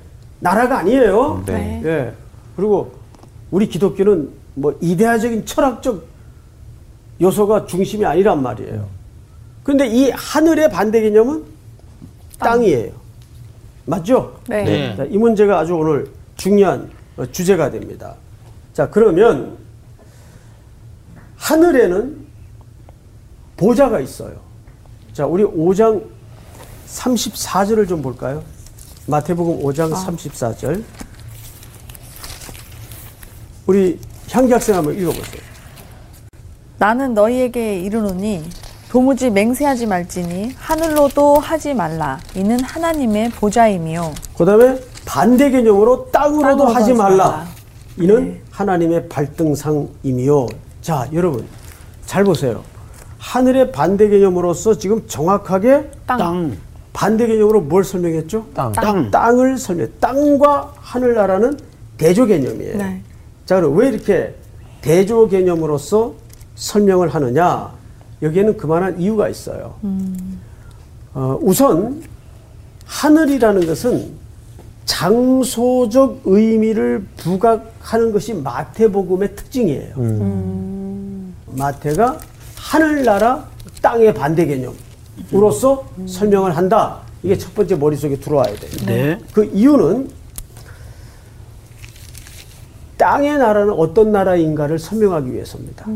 나라가 0.41 0.79
아니에요. 0.79 1.43
네. 1.47 1.83
예. 1.85 2.13
그리고 2.57 2.93
우리 3.51 3.69
기독교는 3.69 4.31
뭐 4.55 4.77
이데아적인 4.81 5.45
철학적 5.47 6.07
요소가 7.21 7.67
중심이 7.67 8.05
아니란 8.05 8.43
말이에요. 8.43 8.87
근데 9.63 9.87
이 9.87 10.11
하늘의 10.11 10.71
반대 10.71 11.03
개념은 11.03 11.45
땅 12.39 12.63
이에요. 12.63 12.93
맞죠? 13.85 14.41
네. 14.49 14.65
네. 14.65 14.97
자, 14.97 15.05
이 15.05 15.19
문제가 15.19 15.59
아주 15.59 15.75
오늘 15.75 16.11
중요한 16.37 16.91
어, 17.17 17.27
주제가 17.27 17.71
됩니다. 17.71 18.15
자, 18.73 18.89
그러면 18.89 19.59
하늘에는 21.37 22.17
보좌가 23.57 24.01
있어요. 24.01 24.37
자, 25.13 25.27
우리 25.27 25.45
5장 25.45 26.03
34절을 26.95 27.89
좀 27.89 28.03
볼까요? 28.03 28.43
마태복음 29.07 29.63
5장 29.65 29.93
34절. 29.93 30.83
우리 33.67 33.99
향기 34.31 34.53
학생 34.53 34.77
한번 34.77 34.95
읽어보세요. 34.99 35.43
나는 36.79 37.15
너희에게 37.15 37.79
이르노니 37.81 38.49
도무지 38.89 39.31
맹세하지 39.31 39.87
말지니 39.87 40.55
하늘로도 40.59 41.37
하지 41.37 41.75
말라. 41.75 42.19
이는 42.35 42.59
하나님의 42.63 43.31
보좌임이요. 43.31 44.13
그 44.37 44.45
다음에 44.45 44.81
반대 45.05 45.51
개념으로 45.51 46.11
땅으로도 46.11 46.43
땅으로도 46.43 46.67
하지 46.67 46.75
하지 46.75 46.93
말라. 46.95 47.17
말라. 47.31 47.47
이는 47.97 48.33
네. 48.33 48.43
하나님의 48.51 49.09
발등상이며. 49.09 50.47
자, 50.81 51.09
여러분, 51.13 51.47
잘 52.07 52.25
보세요. 52.25 52.63
하늘의 53.19 53.71
반대 53.73 54.09
개념으로서 54.09 54.79
지금 54.79 55.07
정확하게 55.07 55.91
땅. 56.07 56.19
땅. 56.19 56.57
반대 57.01 57.27
개념으로 57.27 57.63
뭘 57.63 57.83
설명했죠? 57.83 58.49
땅. 58.53 58.73
땅. 58.73 59.11
땅을 59.11 59.57
설명. 59.57 59.89
땅과 60.01 60.75
하늘나라는 60.77 61.59
대조 61.97 62.27
개념이에요. 62.27 62.77
네. 62.77 63.01
자, 63.47 63.57
그럼 63.57 63.75
왜 63.79 63.89
이렇게 63.89 64.35
대조 64.83 65.27
개념으로서 65.27 66.13
설명을 66.57 67.09
하느냐? 67.09 67.73
여기에는 68.21 68.59
그만한 68.59 69.01
이유가 69.01 69.31
있어요. 69.31 69.77
어, 71.15 71.39
우선 71.41 72.03
하늘이라는 72.85 73.67
것은 73.67 74.11
장소적 74.85 76.21
의미를 76.27 77.07
부각하는 77.17 78.13
것이 78.13 78.35
마태복음의 78.35 79.37
특징이에요. 79.37 79.95
마태가 81.47 82.21
하늘나라 82.57 83.49
땅의 83.81 84.13
반대 84.13 84.45
개념 84.45 84.75
으로서 85.33 85.87
설명을 86.07 86.57
한다. 86.57 87.01
이게 87.23 87.37
첫 87.37 87.55
번째 87.55 87.77
머릿속에 87.77 88.17
들어와야 88.17 88.55
돼요. 88.55 88.71
네. 88.87 89.19
그 89.33 89.45
이유는 89.45 90.11
땅의 92.97 93.39
나라는 93.39 93.73
어떤 93.75 94.13
나라인가를 94.13 94.79
설명하기 94.79 95.33
위해서입니다. 95.33 95.87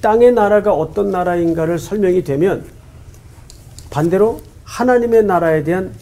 땅의 0.00 0.32
나라가 0.32 0.72
어떤 0.74 1.10
나라인가를 1.10 1.78
설명이 1.78 2.24
되면 2.24 2.64
반대로 3.90 4.40
하나님의 4.64 5.24
나라에 5.24 5.62
대한 5.64 5.92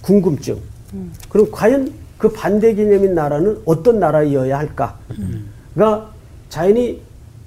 궁금증. 0.00 0.58
그럼 1.28 1.50
과연 1.50 1.92
그 2.18 2.32
반대 2.32 2.74
개념인 2.74 3.14
나라는 3.14 3.62
어떤 3.64 3.98
나라이어야 3.98 4.58
할까가 4.58 4.98
자연히 6.48 7.00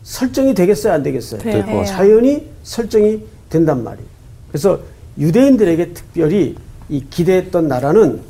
설정이 0.04 0.54
되겠어요, 0.54 0.94
안 0.94 1.04
되겠어요? 1.04 1.42
자연히 1.86 2.50
설정이 2.64 3.24
된단 3.56 3.86
말이에요. 3.86 4.08
그래서 4.50 4.80
유대인들에게 5.18 5.94
특별히 5.94 6.58
이 6.90 7.06
기대했던 7.10 7.70
나라는 7.70 8.22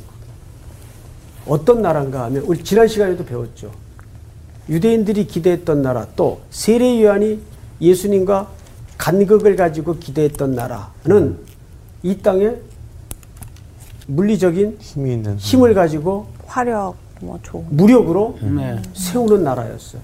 어떤 1.48 1.82
나라인가 1.82 2.26
하면 2.26 2.44
우리 2.44 2.64
지난 2.64 2.88
시간에도 2.88 3.26
배웠죠. 3.26 3.72
유대인들이 4.70 5.26
기대했던 5.26 5.82
나라 5.82 6.06
또 6.16 6.42
세례 6.52 7.02
요한이 7.02 7.40
예수님과 7.82 8.50
간극을 8.98 9.56
가지고 9.56 9.98
기대했던 9.98 10.54
나라는 10.54 11.38
이 12.04 12.18
땅에 12.20 12.54
물리적인 14.08 14.78
힘이 14.80 15.14
있는. 15.14 15.38
힘을 15.38 15.74
가지고 15.74 16.28
화력, 16.46 16.96
뭐 17.20 17.40
조. 17.42 17.66
무력으로 17.70 18.38
네. 18.42 18.80
세우는 18.94 19.44
나라였어요. 19.44 20.02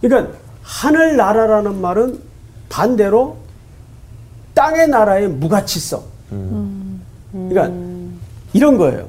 그러니까 0.00 0.38
하늘 0.62 1.16
나라라는 1.16 1.80
말은 1.80 2.31
반대로 2.72 3.36
땅의 4.54 4.88
나라의 4.88 5.28
무가치성. 5.28 6.02
그러니까 7.32 7.70
이런 8.54 8.78
거예요. 8.78 9.08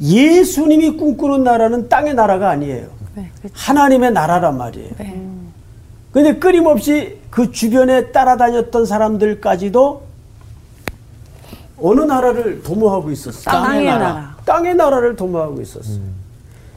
예수님이 0.00 0.96
꿈꾸는 0.96 1.44
나라는 1.44 1.90
땅의 1.90 2.14
나라가 2.14 2.48
아니에요. 2.48 2.88
네. 3.14 3.30
그렇죠. 3.38 3.54
하나님의 3.54 4.12
나라란 4.12 4.56
말이에요. 4.56 4.90
네. 4.96 5.22
근데 6.10 6.38
끊임없이 6.38 7.18
그 7.28 7.52
주변에 7.52 8.12
따라다녔던 8.12 8.86
사람들까지도 8.86 10.02
어느 11.80 12.00
나라를 12.00 12.62
도모하고 12.62 13.10
있었어요? 13.10 13.44
땅의 13.44 13.84
나라. 13.84 14.36
땅의 14.46 14.74
나라를 14.74 15.16
도모하고 15.16 15.60
있었어요. 15.60 16.00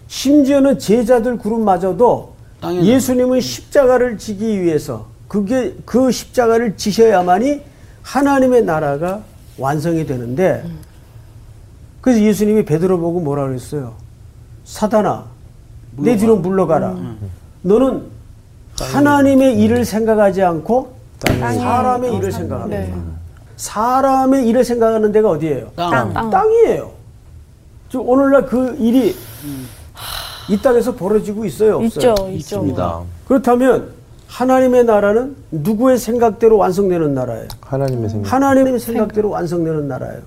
심지어는 0.07 0.79
제자들 0.79 1.37
그룹마저도 1.37 2.33
땅의 2.59 2.85
예수님은 2.85 3.39
십자가를 3.39 4.17
지기 4.17 4.61
위해서 4.61 5.10
그게 5.31 5.73
그 5.85 6.11
십자가를 6.11 6.75
지셔야만이 6.75 7.61
하나님의 8.01 8.65
나라가 8.65 9.21
완성이 9.57 10.05
되는데 10.05 10.65
그래서 12.01 12.19
예수님이 12.19 12.65
베드로 12.65 12.99
보고 12.99 13.21
뭐라 13.21 13.47
그랬어요? 13.47 13.93
사단아, 14.65 15.23
내 15.95 16.17
뒤로 16.17 16.35
물러가라. 16.35 16.97
너는 17.61 18.07
하나님의 18.77 19.57
일을 19.61 19.85
생각하지 19.85 20.43
않고 20.43 20.95
사람의 21.25 22.13
일을 22.13 22.29
생각합니다. 22.33 22.81
네. 22.81 22.93
사람의 23.55 24.45
일을 24.49 24.65
생각하는 24.65 25.13
데가 25.13 25.29
어디예요? 25.29 25.71
땅. 25.77 26.11
땅. 26.13 26.29
땅 26.29 26.51
이에요. 26.51 26.91
지금 27.89 28.09
오늘날 28.09 28.45
그 28.47 28.75
일이 28.79 29.15
이 30.49 30.61
땅에서 30.61 30.93
벌어지고 30.93 31.45
있어요, 31.45 31.77
없어요? 31.77 31.85
있죠, 31.87 32.11
있죠. 32.11 32.29
있습니다. 32.31 33.01
그렇다면 33.29 34.00
하나님의 34.31 34.85
나라는 34.85 35.35
누구의 35.51 35.97
생각대로 35.97 36.57
완성되는 36.57 37.13
나라예요? 37.13 37.47
하나님의 37.59 38.09
생각. 38.09 38.31
하나님의 38.33 38.79
생각대로 38.79 39.29
완성되는 39.29 39.89
나라예요. 39.89 40.21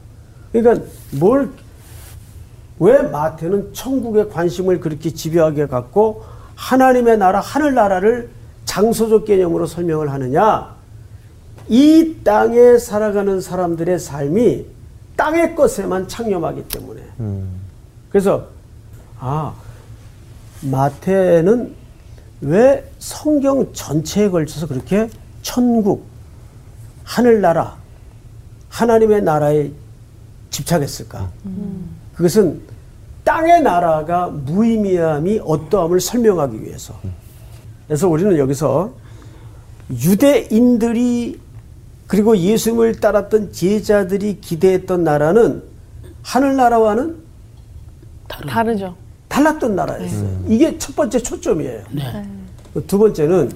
그러니까 0.52 0.84
뭘, 1.12 1.48
왜 2.78 2.98
마태는 2.98 3.72
천국의 3.72 4.28
관심을 4.28 4.80
그렇게 4.80 5.10
집요하게 5.10 5.68
갖고 5.68 6.22
하나님의 6.54 7.16
나라, 7.16 7.40
하늘나라를 7.40 8.28
장소적 8.66 9.24
개념으로 9.24 9.66
설명을 9.66 10.12
하느냐? 10.12 10.74
이 11.68 12.16
땅에 12.22 12.76
살아가는 12.76 13.40
사람들의 13.40 13.98
삶이 13.98 14.66
땅의 15.16 15.56
것에만 15.56 16.08
창념하기 16.08 16.68
때문에. 16.68 17.00
음. 17.20 17.48
그래서 18.10 18.48
아, 19.18 19.54
마태는 20.60 21.83
왜 22.44 22.84
성경 22.98 23.72
전체에 23.72 24.28
걸쳐서 24.28 24.66
그렇게 24.66 25.08
천국, 25.42 26.06
하늘나라, 27.02 27.76
하나님의 28.68 29.22
나라에 29.22 29.70
집착했을까? 30.50 31.30
그것은 32.14 32.60
땅의 33.24 33.62
나라가 33.62 34.28
무의미함이 34.28 35.40
어떠함을 35.42 36.00
설명하기 36.00 36.62
위해서. 36.62 36.94
그래서 37.86 38.08
우리는 38.08 38.36
여기서 38.36 38.92
유대인들이 39.90 41.40
그리고 42.06 42.36
예수님을 42.36 43.00
따랐던 43.00 43.52
제자들이 43.52 44.40
기대했던 44.40 45.02
나라는 45.02 45.62
하늘나라와는 46.22 47.16
다르죠. 48.28 48.96
달랐던 49.34 49.74
나라였어요. 49.74 50.44
이게 50.46 50.78
첫 50.78 50.94
번째 50.94 51.18
초점이에요. 51.18 51.82
두 52.86 52.98
번째는 52.98 53.50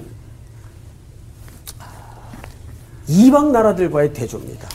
이방 3.07 3.53
나라들과의 3.53 4.11
대조입니다. 4.13 4.67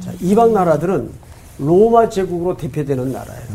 자, 0.00 0.12
이방 0.20 0.52
나라들은 0.52 1.10
로마 1.58 2.08
제국으로 2.08 2.56
대표되는 2.56 3.12
나라예요. 3.12 3.46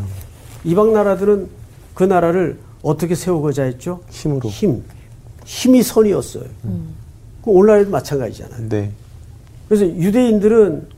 이방 0.64 0.94
나라들은 0.94 1.48
그 1.92 2.04
나라를 2.04 2.58
어떻게 2.82 3.14
세우고자 3.14 3.64
했죠? 3.64 4.00
힘으로. 4.08 4.48
힘. 4.48 4.82
힘이 5.44 5.82
선이었어요. 5.82 6.44
그 7.44 7.50
오늘날에도 7.50 7.90
마찬가지잖아요. 7.90 8.68
네. 8.70 8.92
그래서 9.68 9.84
유대인들은 9.86 10.88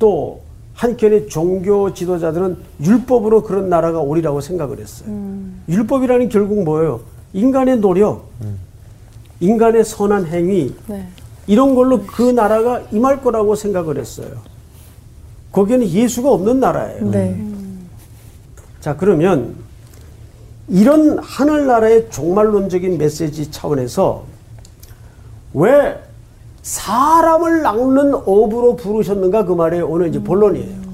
또 0.00 0.42
한켠의 0.76 1.28
종교 1.28 1.92
지도자들은 1.92 2.58
율법으로 2.82 3.42
그런 3.42 3.68
나라가 3.68 4.00
오리라고 4.00 4.40
생각을 4.40 4.78
했어요. 4.78 5.08
율법이라는 5.68 6.28
결국 6.28 6.62
뭐예요? 6.64 7.00
인간의 7.32 7.78
노력, 7.78 8.28
인간의 9.40 9.84
선한 9.84 10.26
행위, 10.26 10.74
네. 10.86 11.08
이런 11.46 11.74
걸로 11.74 12.02
그 12.02 12.22
나라가 12.22 12.82
임할 12.92 13.22
거라고 13.22 13.54
생각을 13.54 13.98
했어요. 13.98 14.28
거기에는 15.52 15.88
예수가 15.88 16.30
없는 16.30 16.60
나라예요. 16.60 17.10
네. 17.10 17.42
자, 18.80 18.96
그러면 18.96 19.54
이런 20.68 21.18
하늘나라의 21.18 22.10
종말론적인 22.10 22.98
메시지 22.98 23.50
차원에서 23.50 24.24
왜 25.54 25.98
사람을 26.66 27.62
낚는 27.62 28.12
업으로 28.12 28.74
부르셨는가 28.74 29.44
그 29.44 29.52
말에 29.52 29.80
오늘 29.80 30.08
이제 30.08 30.20
본론이에요. 30.20 30.86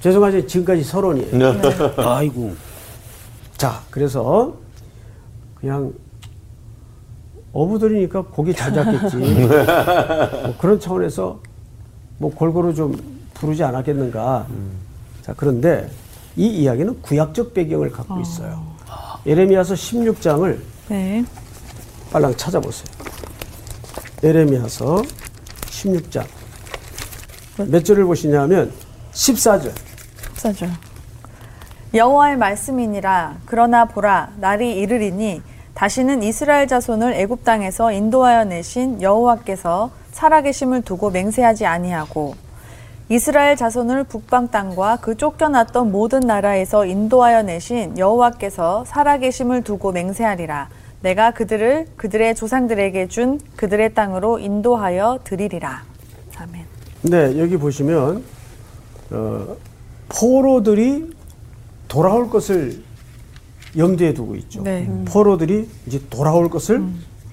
죄송하지만 0.00 0.48
지금까지 0.48 0.82
서론이에요. 0.82 1.60
아이고. 1.98 2.54
자, 3.58 3.82
그래서 3.90 4.54
그냥 5.60 5.92
어부들이니까 7.52 8.22
고기 8.22 8.54
잘 8.54 8.72
잡겠지. 8.72 9.16
뭐 10.42 10.54
그런 10.58 10.80
차원에서 10.80 11.38
뭐 12.16 12.34
골고루 12.34 12.74
좀 12.74 12.98
부르지 13.34 13.62
않았겠는가. 13.62 14.46
자, 15.20 15.34
그런데 15.36 15.90
이 16.34 16.46
이야기는 16.46 17.02
구약적 17.02 17.52
배경을 17.52 17.90
갖고 17.90 18.18
있어요. 18.20 18.64
예레미야서 19.26 19.74
16장을 19.74 20.58
네. 20.88 21.22
빨랑 22.10 22.34
찾아보세요. 22.36 23.01
에레미야서 24.24 25.02
16장. 25.66 26.24
몇 27.66 27.84
절을 27.84 28.04
보시냐면 28.04 28.72
14절. 29.12 29.72
사죠. 30.34 30.66
여호와의 31.92 32.36
말씀이니라 32.36 33.38
그러나 33.46 33.84
보라 33.84 34.30
날이 34.38 34.78
이르리니 34.78 35.42
다시는 35.74 36.22
이스라엘 36.22 36.68
자손을 36.68 37.14
애굽 37.14 37.44
땅에서 37.44 37.90
인도하여 37.90 38.44
내신 38.44 39.02
여호와께서 39.02 39.90
살아계심을 40.12 40.82
두고 40.82 41.10
맹세하지 41.10 41.66
아니하고 41.66 42.36
이스라엘 43.08 43.56
자손을 43.56 44.04
북방 44.04 44.48
땅과 44.48 44.98
그 45.00 45.16
쫓겨났던 45.16 45.90
모든 45.90 46.20
나라에서 46.20 46.86
인도하여 46.86 47.42
내신 47.42 47.98
여호와께서 47.98 48.84
살아계심을 48.86 49.64
두고 49.64 49.90
맹세하리라 49.90 50.68
내가 51.02 51.32
그들을 51.32 51.86
그들의 51.96 52.34
조상들에게 52.34 53.08
준 53.08 53.40
그들의 53.56 53.94
땅으로 53.94 54.38
인도하여 54.38 55.20
드리리라 55.24 55.82
아멘. 56.36 56.64
네, 57.02 57.38
여기 57.38 57.56
보시면 57.56 58.22
어, 59.10 59.56
포로들이 60.08 61.12
돌아올 61.88 62.30
것을 62.30 62.82
염두에 63.76 64.14
두고 64.14 64.36
있죠. 64.36 64.62
네. 64.62 64.86
음. 64.86 65.04
포로들이 65.06 65.68
이제 65.86 66.00
돌아올 66.08 66.48
것을 66.50 66.82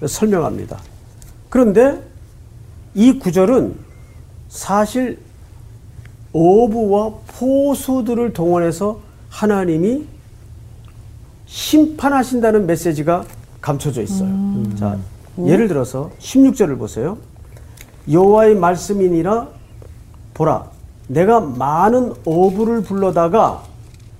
설명합니다. 0.06 0.80
그런데 1.48 2.02
이 2.94 3.18
구절은 3.18 3.74
사실 4.48 5.18
어부와 6.32 7.12
포수들을 7.26 8.32
동원해서 8.32 9.00
하나님이 9.28 10.06
심판하신다는 11.46 12.66
메시지가 12.66 13.24
감춰져 13.60 14.02
있어요. 14.02 14.30
자, 14.78 14.96
예를 15.44 15.68
들어서 15.68 16.10
16절을 16.18 16.78
보세요. 16.78 17.18
여호와의 18.10 18.56
말씀이니라 18.56 19.48
보라 20.34 20.64
내가 21.08 21.40
많은 21.40 22.14
어부를 22.24 22.82
불러다가 22.82 23.62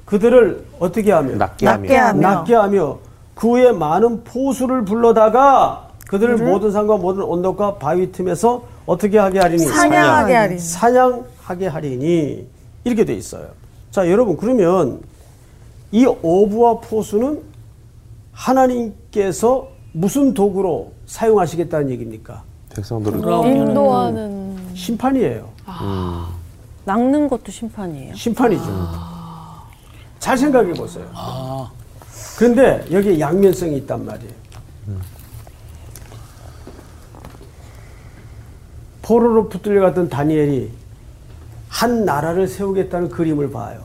그들을 0.05 0.65
어떻게 0.79 1.13
하며 1.13 1.37
낫게 1.37 1.65
낫게 1.67 1.97
하며. 1.97 2.21
낫게 2.21 2.55
하며 2.55 2.99
그 3.35 3.49
후에 3.51 3.73
많은 3.73 4.25
포수를 4.25 4.85
불러다가 4.85 5.89
그들을 6.09 6.39
모든 6.39 6.73
산과 6.73 6.97
모든 6.99 7.23
언덕과 7.23 7.77
바위 7.77 8.11
틈에서 8.13 8.65
어떻게 8.87 9.19
하게 9.19 9.39
하리니 9.39 9.63
사냥하게 9.63 10.35
하리니. 10.35 10.61
사냥하게 10.61 11.67
하리니 11.69 12.47
이렇게 12.85 13.05
돼 13.05 13.15
있어요. 13.15 13.47
자 13.91 14.11
여러분 14.11 14.37
그러면 14.37 15.01
이 15.93 16.05
어부와 16.07 16.81
포수는 16.81 17.41
하나님께서 18.33 19.69
무슨 19.93 20.35
도구로 20.35 20.93
사용하시겠다는 21.07 21.91
얘기입니까? 21.91 22.43
백성들을 22.75 23.19
인도하는 23.47 24.57
심판이에요. 24.75 25.49
낚는 26.85 27.29
것도 27.29 27.51
심판이에요. 27.51 28.15
심판이죠. 28.15 28.89
잘 30.19 30.39
생각해 30.39 30.73
보세요. 30.75 31.07
그런데 32.39 32.85
여기에 32.91 33.19
양면성이 33.21 33.77
있단 33.79 34.05
말이에요. 34.05 34.33
포로로 39.03 39.49
붙들려갔던 39.49 40.09
다니엘이 40.09 40.71
한 41.69 42.05
나라를 42.05 42.47
세우겠다는 42.47 43.09
그림을 43.11 43.51
봐요. 43.51 43.85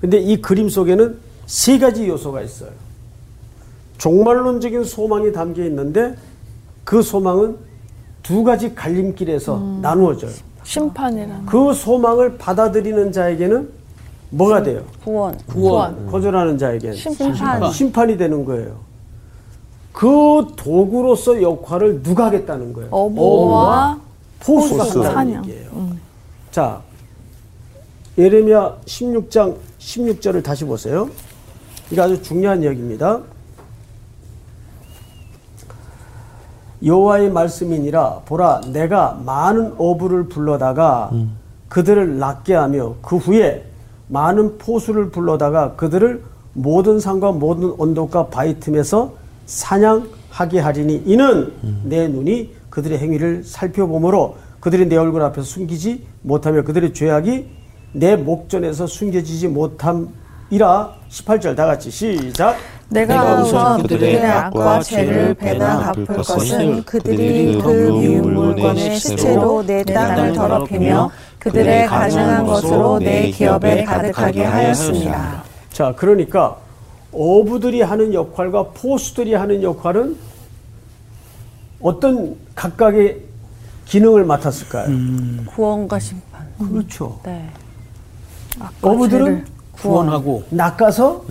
근데 0.00 0.18
이 0.18 0.42
그림 0.42 0.68
속에는 0.68 1.18
세 1.46 1.78
가지 1.78 2.08
요소가 2.08 2.42
있어요. 2.42 2.70
종말론적인 4.02 4.82
소망이 4.82 5.30
담겨 5.30 5.64
있는데 5.66 6.16
그 6.82 7.02
소망은 7.02 7.56
두 8.20 8.42
가지 8.42 8.74
갈림길에서 8.74 9.78
나누어져요. 9.80 10.32
심판이라는 10.64 11.46
그 11.46 11.72
소망을 11.72 12.36
받아들이는 12.36 13.12
자에게는 13.12 13.68
뭐가 14.30 14.64
돼요? 14.64 14.82
구원. 15.04 15.38
구원. 15.46 16.06
거절하는 16.08 16.58
자에게는 16.58 16.96
심판. 16.96 17.70
심판이 17.70 18.16
되는 18.16 18.44
거예요. 18.44 18.80
그 19.92 20.48
도구로서 20.56 21.40
역할을 21.40 22.02
누가 22.02 22.26
하겠다는 22.26 22.72
거예요? 22.72 22.88
어부와 22.90 24.00
포수가. 24.40 25.28
얘기예요. 25.28 25.90
자, 26.50 26.82
예레미야 28.18 28.78
16장 28.84 29.54
16절을 29.78 30.42
다시 30.42 30.64
보세요. 30.64 31.08
이게 31.92 32.00
아주 32.00 32.20
중요한 32.20 32.64
이야기입니다. 32.64 33.20
여호와의 36.84 37.30
말씀이니라. 37.30 38.22
보라 38.24 38.60
내가 38.72 39.20
많은 39.24 39.74
어부를 39.78 40.28
불러다가 40.28 41.10
그들을 41.68 42.18
낫게 42.18 42.54
하며 42.54 42.94
그 43.02 43.16
후에 43.16 43.64
많은 44.08 44.58
포수를 44.58 45.10
불러다가 45.10 45.74
그들을 45.74 46.22
모든 46.54 47.00
산과 47.00 47.32
모든 47.32 47.74
언덕과 47.78 48.26
바위 48.26 48.60
틈에서 48.60 49.14
사냥하게 49.46 50.60
하리니 50.60 51.04
이는 51.06 51.52
내 51.84 52.08
눈이 52.08 52.54
그들의 52.68 52.98
행위를 52.98 53.42
살펴보므로 53.44 54.36
그들이 54.60 54.86
내 54.86 54.96
얼굴 54.96 55.22
앞에서 55.22 55.42
숨기지 55.42 56.06
못하며 56.22 56.62
그들의 56.62 56.94
죄악이 56.94 57.46
내 57.92 58.16
목전에서 58.16 58.86
숨겨지지 58.86 59.48
못함이라. 59.48 60.94
18절 61.08 61.56
다 61.56 61.66
같이 61.66 61.90
시작 61.90 62.56
내가 62.92 63.40
우선 63.42 63.82
그들의 63.82 64.24
악과 64.26 64.82
죄를 64.82 65.34
배나 65.34 65.92
갚을 65.92 66.06
것은 66.06 66.84
그들이 66.84 67.58
그 67.60 67.68
미운 67.68 68.34
물건의 68.34 68.98
시체로 68.98 69.64
내 69.64 69.82
땅을 69.82 70.32
더럽히며 70.34 71.10
그들의 71.38 71.86
가증한 71.86 72.46
것으로 72.46 72.98
내 72.98 73.30
기업에 73.30 73.84
가득하게 73.84 74.44
하였습니다. 74.44 75.42
자, 75.70 75.94
그러니까 75.96 76.56
어부들이 77.12 77.82
하는 77.82 78.14
역할과 78.14 78.68
포수들이 78.74 79.34
하는 79.34 79.62
역할은 79.62 80.16
어떤 81.80 82.36
각각의 82.54 83.18
기능을 83.86 84.24
맡았을까요? 84.24 84.86
구원과 85.46 85.98
심판. 85.98 86.46
그렇죠. 86.58 87.18
네. 87.24 87.48
어부들은 88.80 89.46
구원하고 89.72 90.44
낚아서 90.50 91.24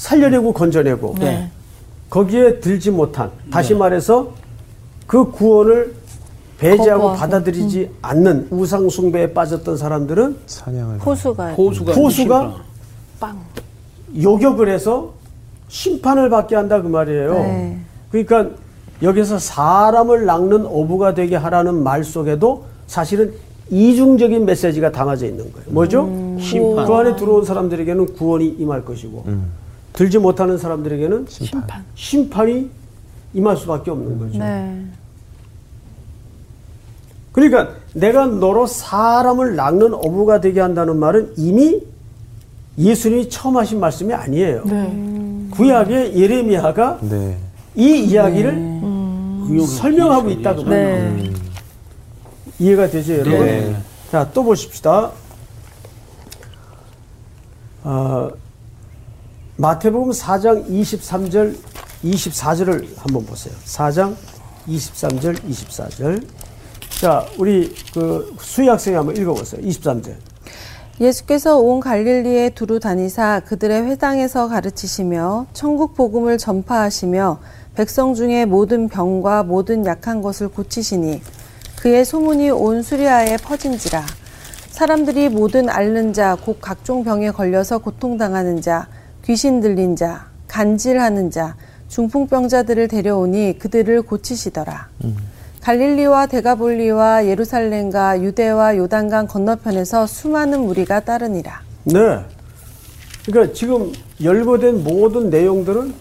살려내고 0.00 0.54
건져내고 0.54 1.16
네. 1.18 1.50
거기에 2.08 2.58
들지 2.60 2.90
못한 2.90 3.30
다시 3.52 3.74
말해서 3.74 4.30
그 5.06 5.30
구원을 5.30 5.94
배제하고 6.58 7.02
거부하고. 7.02 7.18
받아들이지 7.18 7.90
않는 8.00 8.48
우상 8.50 8.88
숭배에 8.88 9.34
빠졌던 9.34 9.76
사람들은 9.76 10.38
사냥을 10.46 10.98
포수가 10.98 11.52
포수가 11.54 11.92
포수가. 11.92 12.54
빵. 13.20 13.38
요격을 14.20 14.70
해서 14.70 15.12
심판을 15.68 16.30
받게 16.30 16.56
한다 16.56 16.80
그 16.80 16.88
말이에요. 16.88 17.34
네. 17.34 17.78
그러니까 18.10 18.56
여기서 19.02 19.38
사람을 19.38 20.24
낚는 20.24 20.64
어부가 20.66 21.12
되게 21.14 21.36
하라는 21.36 21.82
말 21.82 22.04
속에도 22.04 22.64
사실은 22.86 23.34
이중적인 23.68 24.46
메시지가 24.46 24.92
담아져 24.92 25.26
있는 25.26 25.52
거예요. 25.52 25.66
뭐죠? 25.68 26.08
심판. 26.40 26.86
그 26.86 26.94
안에 26.94 27.16
들어온 27.16 27.44
사람들에게는 27.44 28.14
구원이 28.14 28.48
임할 28.58 28.84
것이고 28.84 29.24
들지 30.00 30.16
못하는 30.16 30.56
사람들에게는 30.56 31.26
심판. 31.28 31.84
심판이 31.94 32.70
임할 33.34 33.54
수밖에 33.58 33.90
없는 33.90 34.18
거죠. 34.18 34.38
네. 34.38 34.82
그러니까 37.32 37.74
내가 37.92 38.24
너로 38.24 38.66
사람을 38.66 39.56
낚는 39.56 39.92
어부가 39.92 40.40
되게 40.40 40.58
한다는 40.60 40.96
말은 40.96 41.34
이미 41.36 41.82
예수님이 42.78 43.28
처음 43.28 43.58
하신 43.58 43.78
말씀이 43.78 44.14
아니에요. 44.14 44.64
네. 44.64 45.48
구약의 45.50 46.18
예레미야가 46.18 47.00
네. 47.02 47.36
이 47.76 47.98
이야기를 47.98 48.52
의욕을 48.54 49.66
설명하고 49.66 50.28
기울여서 50.28 50.40
있다 50.40 50.54
그. 50.54 50.60
말이에요. 50.62 51.12
네. 51.12 51.32
이해가 52.58 52.88
되죠, 52.88 53.18
여러분? 53.18 53.32
네. 53.40 53.76
자, 54.10 54.26
또 54.32 54.44
보십시다. 54.44 55.10
아, 57.84 58.30
마태복음 59.60 60.12
4장 60.12 60.66
23절, 60.70 61.54
24절을 62.02 62.96
한번 62.96 63.26
보세요. 63.26 63.54
4장 63.66 64.16
23절, 64.66 65.38
24절. 65.38 66.26
자, 66.98 67.26
우리 67.36 67.70
그 67.92 68.34
수희 68.40 68.68
학생이 68.68 68.96
한번 68.96 69.14
읽어 69.18 69.34
보세요. 69.34 69.60
23절. 69.60 70.14
예수께서 70.98 71.58
온 71.58 71.80
갈릴리에 71.80 72.50
두루 72.50 72.80
다니사 72.80 73.42
그들의 73.44 73.82
회당에서 73.82 74.48
가르치시며 74.48 75.48
천국 75.52 75.94
복음을 75.94 76.38
전파하시며 76.38 77.40
백성 77.74 78.14
중에 78.14 78.46
모든 78.46 78.88
병과 78.88 79.42
모든 79.42 79.84
약한 79.84 80.22
것을 80.22 80.48
고치시니 80.48 81.20
그의 81.82 82.06
소문이 82.06 82.48
온 82.48 82.82
수리아에 82.82 83.36
퍼진지라 83.36 84.06
사람들이 84.70 85.28
모든 85.28 85.68
앓는 85.68 86.14
자 86.14 86.36
곧 86.42 86.62
각종 86.62 87.04
병에 87.04 87.30
걸려서 87.30 87.76
고통당하는 87.76 88.62
자 88.62 88.88
귀신 89.24 89.60
들린 89.60 89.96
자 89.96 90.26
간질하는 90.48 91.30
자 91.30 91.56
중풍병자들을 91.88 92.88
데려오니 92.88 93.58
그들을 93.58 94.02
고치시더라 94.02 94.88
갈릴리와 95.60 96.26
데가볼리와 96.26 97.26
예루살렘과 97.26 98.22
유대와 98.22 98.76
요단강 98.78 99.26
건너편에서 99.26 100.06
수많은 100.06 100.64
무리가 100.64 101.00
따르니라. 101.00 101.60
네. 101.84 102.24
그러니까 103.26 103.52
지금 103.52 103.92
열거된 104.22 104.82
모든 104.82 105.28
내용들은 105.28 105.92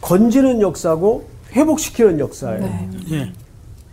건지는 0.00 0.60
역사고 0.60 1.26
회복시키는 1.52 2.20
역사예요. 2.20 2.88
예. 3.10 3.32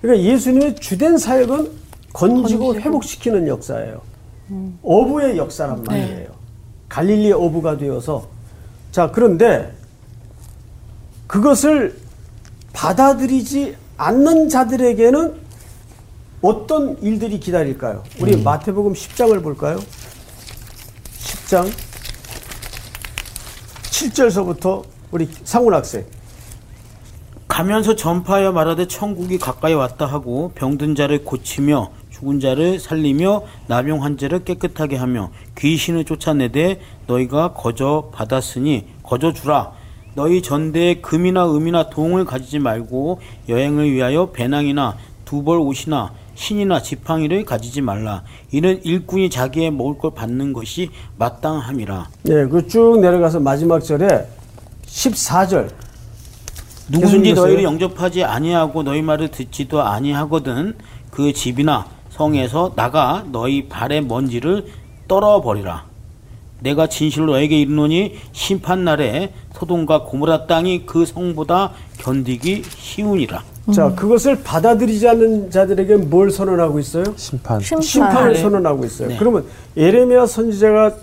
그러니까 0.01 0.23
예수님의 0.31 0.75
주된 0.75 1.17
사역은 1.17 1.71
건지고 2.13 2.67
건지고. 2.67 2.75
회복시키는 2.75 3.47
역사예요. 3.47 4.01
어부의 4.83 5.37
역사란 5.37 5.83
말이에요. 5.83 6.27
갈릴리 6.87 7.31
어부가 7.31 7.77
되어서 7.77 8.27
자 8.93 9.09
그런데 9.09 9.73
그것을 11.25 11.97
받아들이지 12.73 13.75
않는 13.97 14.49
자들에게는 14.49 15.33
어떤 16.43 17.01
일들이 17.01 17.39
기다릴까요? 17.39 18.03
우리 18.21 18.37
마태복음 18.37 18.93
10장을 18.93 19.41
볼까요? 19.41 19.79
10장 21.17 21.71
7절서부터 23.89 24.83
우리 25.09 25.27
상훈 25.43 25.73
학생 25.73 26.05
가면서 27.47 27.95
전파하여 27.95 28.51
말하되 28.51 28.87
천국이 28.87 29.39
가까이 29.39 29.73
왔다 29.73 30.05
하고 30.05 30.51
병든 30.53 30.93
자를 30.93 31.23
고치며 31.23 31.89
죽은 32.23 32.39
자를 32.39 32.79
살리며 32.79 33.43
나병 33.67 34.01
환자를 34.01 34.45
깨끗하게 34.45 34.95
하며 34.95 35.29
귀신을 35.57 36.05
쫓아내되 36.05 36.79
너희가 37.05 37.53
거저 37.53 38.09
받았으니 38.13 38.85
거저 39.03 39.33
주라. 39.33 39.73
너희 40.15 40.41
전대에 40.41 40.95
금이나 41.01 41.51
음이나 41.51 41.89
동을 41.89 42.23
가지지 42.23 42.59
말고 42.59 43.19
여행을 43.49 43.91
위하여 43.91 44.31
배낭이나 44.31 44.95
두벌 45.25 45.57
옷이나 45.59 46.13
신이나 46.35 46.81
지팡이를 46.81 47.43
가지지 47.45 47.81
말라. 47.81 48.23
이는 48.51 48.79
일꾼이 48.83 49.29
자기의 49.29 49.71
먹을 49.71 49.97
걸 49.97 50.11
받는 50.13 50.53
것이 50.53 50.89
마땅함이라. 51.17 52.07
네, 52.23 52.47
그 52.47 52.65
쭉 52.67 52.99
내려가서 53.01 53.39
마지막 53.41 53.79
절에 53.83 54.25
14절. 54.87 55.69
누구든지 56.89 57.33
너희를. 57.33 57.63
영접하지 57.63 58.23
아니하고 58.23 58.83
너희 58.83 59.01
말을 59.01 59.29
듣지도 59.29 59.81
아니하거든 59.81 60.75
그 61.09 61.31
집이나 61.33 61.85
성에서 62.13 62.73
나가 62.75 63.25
너희 63.31 63.67
발의 63.67 64.01
먼지를 64.01 64.65
떨어버리라. 65.07 65.85
내가 66.61 66.87
진실로 66.87 67.33
너에게 67.33 67.59
이르노니 67.59 68.15
심판 68.31 68.85
날에 68.85 69.33
소돔과 69.53 70.03
고모라 70.03 70.45
땅이 70.45 70.85
그 70.85 71.05
성보다 71.05 71.71
견디기 71.97 72.63
쉬우니라. 72.69 73.43
자, 73.73 73.93
그것을 73.95 74.43
받아들이지 74.43 75.07
않는 75.07 75.51
자들에게 75.51 75.97
뭘 75.97 76.29
선언하고 76.29 76.79
있어요? 76.79 77.03
심판. 77.15 77.59
심판. 77.59 77.81
심판을 77.81 78.33
네. 78.33 78.41
선언하고 78.41 78.85
있어요. 78.85 79.07
네. 79.07 79.17
그러면 79.17 79.45
예레미야 79.75 80.25
선지자가 80.25 80.95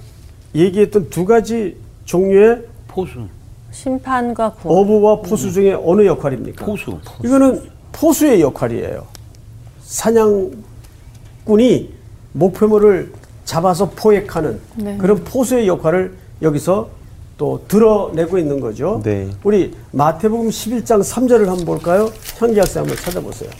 얘기했던 0.54 1.10
두 1.10 1.24
가지 1.24 1.76
종류의 2.04 2.62
포수, 2.86 3.26
심판과 3.72 4.52
구원. 4.54 4.78
어부와 4.78 5.20
포수 5.22 5.52
중에 5.52 5.72
어느 5.72 6.04
역할입니까? 6.06 6.66
포수. 6.66 6.98
이거는 7.24 7.62
포수의 7.92 8.40
역할이에요. 8.40 9.06
사냥 9.82 10.50
꾼이 11.50 11.92
목표물을 12.32 13.10
잡아서 13.44 13.90
포획하는 13.90 14.60
네. 14.76 14.96
그런 14.98 15.24
포수의 15.24 15.66
역할을 15.66 16.14
여기서 16.42 16.88
또 17.36 17.64
드러내고 17.66 18.38
있는 18.38 18.60
거죠. 18.60 19.00
네. 19.02 19.28
우리 19.42 19.74
마태복음 19.90 20.48
11장 20.48 21.00
3절을 21.00 21.46
한번 21.46 21.64
볼까요? 21.64 22.08
현기 22.38 22.60
학생 22.60 22.82
한번 22.82 22.96
찾아보세요. 22.96 23.50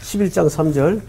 11장 0.00 0.48
3절. 0.48 1.02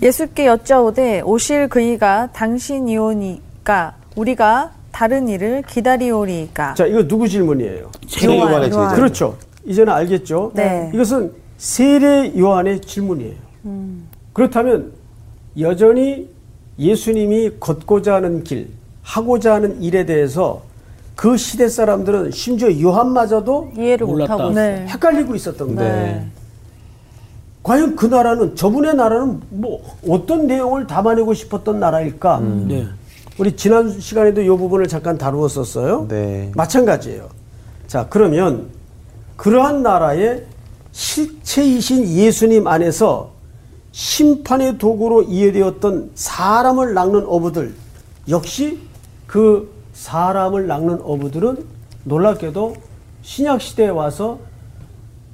예수께 0.00 0.46
여짜오되 0.46 1.20
오실 1.20 1.68
그이가 1.68 2.30
당신이오니까 2.32 3.96
우리가 4.16 4.72
다른 4.92 5.28
일을 5.28 5.62
기다리오리이까 5.68 6.72
자, 6.72 6.86
이거 6.86 7.06
누구 7.06 7.28
질문이에요? 7.28 7.90
세례 8.08 8.38
요한, 8.38 8.50
요한의 8.52 8.70
요한. 8.70 8.88
제자. 8.88 8.96
그렇죠. 8.96 9.36
이제는 9.66 9.92
알겠죠? 9.92 10.52
네. 10.54 10.90
이것은 10.94 11.32
세례 11.58 12.32
요한의 12.38 12.80
질문이에요. 12.80 13.34
그렇다면 14.32 14.99
여전히 15.58 16.28
예수님이 16.78 17.52
걷고자 17.60 18.14
하는 18.14 18.44
길, 18.44 18.68
하고자 19.02 19.54
하는 19.54 19.82
일에 19.82 20.06
대해서 20.06 20.62
그 21.16 21.36
시대 21.36 21.68
사람들은 21.68 22.30
심지어 22.30 22.80
요한마저도 22.80 23.72
이해를 23.76 24.06
몰랐다. 24.06 24.32
못하고. 24.34 24.54
네. 24.54 24.86
헷갈리고 24.88 25.34
있었던 25.34 25.74
거예요. 25.74 25.92
네. 25.92 26.26
과연 27.62 27.94
그 27.94 28.06
나라는 28.06 28.56
저분의 28.56 28.94
나라는 28.94 29.40
뭐 29.50 29.82
어떤 30.08 30.46
내용을 30.46 30.86
담아내고 30.86 31.34
싶었던 31.34 31.78
나라일까? 31.78 32.40
네. 32.66 32.86
우리 33.38 33.54
지난 33.54 34.00
시간에도 34.00 34.40
이 34.40 34.48
부분을 34.48 34.88
잠깐 34.88 35.18
다루었었어요. 35.18 36.06
네. 36.08 36.50
마찬가지예요. 36.54 37.28
자, 37.86 38.06
그러면 38.08 38.68
그러한 39.36 39.82
나라의 39.82 40.44
실체이신 40.92 42.08
예수님 42.08 42.66
안에서 42.66 43.32
심판의 43.92 44.78
도구로 44.78 45.22
이해되었던 45.24 46.12
사람을 46.14 46.94
낚는 46.94 47.24
어부들 47.26 47.74
역시 48.28 48.78
그 49.26 49.70
사람을 49.92 50.66
낚는 50.66 51.00
어부들은 51.02 51.64
놀랍게도 52.04 52.76
신약 53.22 53.60
시대에 53.60 53.88
와서 53.88 54.38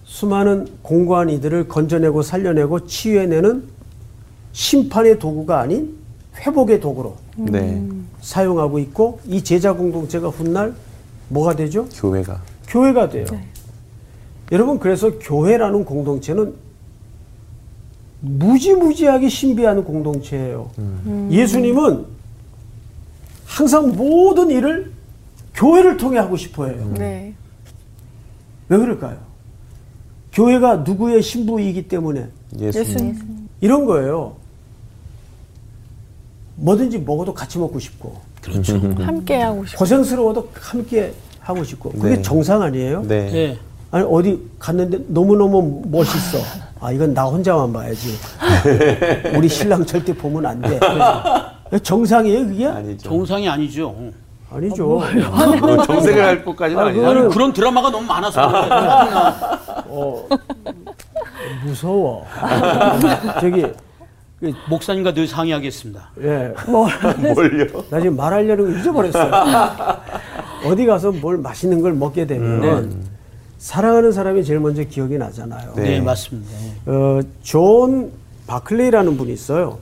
수많은 0.04 0.68
공고한 0.82 1.28
이들을 1.30 1.68
건져내고 1.68 2.22
살려내고 2.22 2.86
치유해내는 2.86 3.64
심판의 4.52 5.18
도구가 5.18 5.60
아닌 5.60 5.96
회복의 6.36 6.80
도구로 6.80 7.16
네. 7.36 7.82
사용하고 8.20 8.78
있고 8.78 9.20
이 9.26 9.42
제자 9.42 9.72
공동체가 9.72 10.28
훗날 10.28 10.74
뭐가 11.28 11.56
되죠? 11.56 11.86
교회가 11.94 12.40
교회가 12.68 13.08
돼요. 13.08 13.26
여러분 14.52 14.78
그래서 14.78 15.18
교회라는 15.18 15.84
공동체는 15.84 16.54
무지무지하게 18.26 19.28
신비한 19.28 19.84
공동체예요. 19.84 20.70
예수님은 21.30 22.04
항상 23.46 23.92
모든 23.96 24.50
일을 24.50 24.92
교회를 25.54 25.96
통해 25.96 26.18
하고 26.18 26.36
싶어해요. 26.36 26.92
네. 26.98 27.32
왜 28.68 28.78
그럴까요? 28.78 29.16
교회가 30.32 30.78
누구의 30.78 31.22
신부이기 31.22 31.88
때문에 31.88 32.26
예수님. 32.58 33.48
이런 33.60 33.86
거예요. 33.86 34.36
뭐든지 36.56 36.98
먹어도 36.98 37.32
같이 37.32 37.58
먹고 37.58 37.78
싶고 37.78 38.16
그렇죠. 38.42 38.78
함께 39.00 39.36
하고 39.36 39.64
싶어. 39.64 39.78
고생스러워도 39.78 40.50
함께 40.54 41.14
하고 41.40 41.64
싶고 41.64 41.90
그게 41.92 42.16
네. 42.16 42.22
정상 42.22 42.62
아니에요? 42.62 43.02
네. 43.02 43.30
네. 43.30 43.58
아니 43.90 44.04
어디 44.08 44.42
갔는데 44.58 45.04
너무너무 45.08 45.82
멋있어. 45.86 46.38
아 46.80 46.92
이건 46.92 47.14
나 47.14 47.24
혼자만 47.24 47.72
봐야지. 47.72 48.14
우리 49.36 49.48
신랑 49.48 49.84
절대 49.86 50.12
보면 50.14 50.46
안 50.46 50.60
돼. 50.60 50.78
정상이에요 51.82 52.46
그게? 52.46 52.66
아니죠. 52.66 53.08
정상이 53.08 53.48
아니죠. 53.48 53.94
아니죠. 54.52 55.00
그건 55.60 55.84
정색을 55.84 56.24
할 56.24 56.44
것까지는 56.44 56.82
아, 56.82 56.86
아니죠. 56.86 57.06
아니, 57.06 57.28
그런 57.28 57.52
드라마가 57.52 57.90
너무 57.90 58.06
많아서 58.06 58.48
그래요. 58.48 58.68
어, 59.88 60.28
무서워. 61.64 62.24
저기 63.40 63.66
그, 64.38 64.52
목사님과 64.68 65.14
늘 65.14 65.26
상의하겠습니다. 65.26 66.10
예, 66.22 66.54
뭘요? 66.68 67.66
나 67.90 68.00
지금 68.00 68.16
말하려는 68.16 68.72
거 68.72 68.78
잊어버렸어요. 68.78 69.32
어디 70.66 70.86
가서 70.86 71.10
뭘 71.10 71.38
맛있는 71.38 71.80
걸 71.80 71.94
먹게 71.94 72.26
되면 72.26 73.02
사랑하는 73.70 74.12
사람이 74.12 74.44
제일 74.44 74.61
먼저 74.61 74.85
기억이 74.85 75.18
나잖아요. 75.18 75.72
네, 75.74 75.83
네. 75.83 76.00
맞습니다. 76.00 76.52
예. 76.52 76.90
어, 76.92 77.20
존 77.42 78.12
바클레이라는 78.46 79.16
분이 79.16 79.33
있어요. 79.33 79.79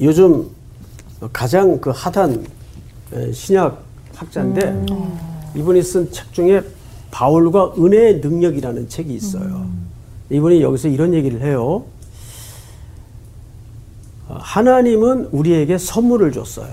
요즘 0.00 0.48
가장 1.30 1.78
그 1.78 1.90
핫한 1.90 2.46
에, 3.12 3.32
신약 3.32 3.82
학자인데 4.14 4.86
이분이 5.54 5.82
쓴 5.82 6.10
책 6.10 6.32
중에 6.32 6.62
바울과 7.10 7.74
은혜의 7.76 8.20
능력이라는 8.20 8.88
책이 8.88 9.12
있어요. 9.12 9.68
이분이 10.30 10.62
여기서 10.62 10.88
이런 10.88 11.12
얘기를 11.12 11.42
해요. 11.42 11.84
어, 14.26 14.38
하나님은 14.40 15.28
우리에게 15.32 15.76
선물을 15.76 16.32
줬어요. 16.32 16.72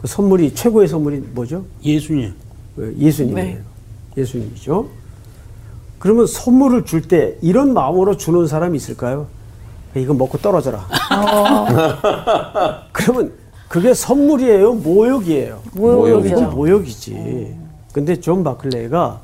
그 0.00 0.06
선물이 0.06 0.54
최고의 0.54 0.88
선물이 0.88 1.18
뭐죠? 1.34 1.66
예수님. 1.84 2.32
그 2.74 2.96
예수님이에요. 2.98 3.46
네. 3.46 3.60
예수님이죠. 4.16 4.88
그러면 5.98 6.26
선물을 6.26 6.86
줄 6.86 7.02
때 7.02 7.36
이런 7.42 7.74
마음으로 7.74 8.16
주는 8.16 8.46
사람이 8.46 8.78
있을까요? 8.78 9.26
이거 9.94 10.14
먹고 10.14 10.38
떨어져라. 10.38 10.86
그러면 12.92 13.32
그게 13.68 13.92
선물이에요, 13.92 14.72
모욕이에요. 14.76 15.60
모욕이죠. 15.74 16.48
모욕이지. 16.52 17.54
근데 17.92 18.18
존 18.18 18.42
바클레이가 18.42 19.20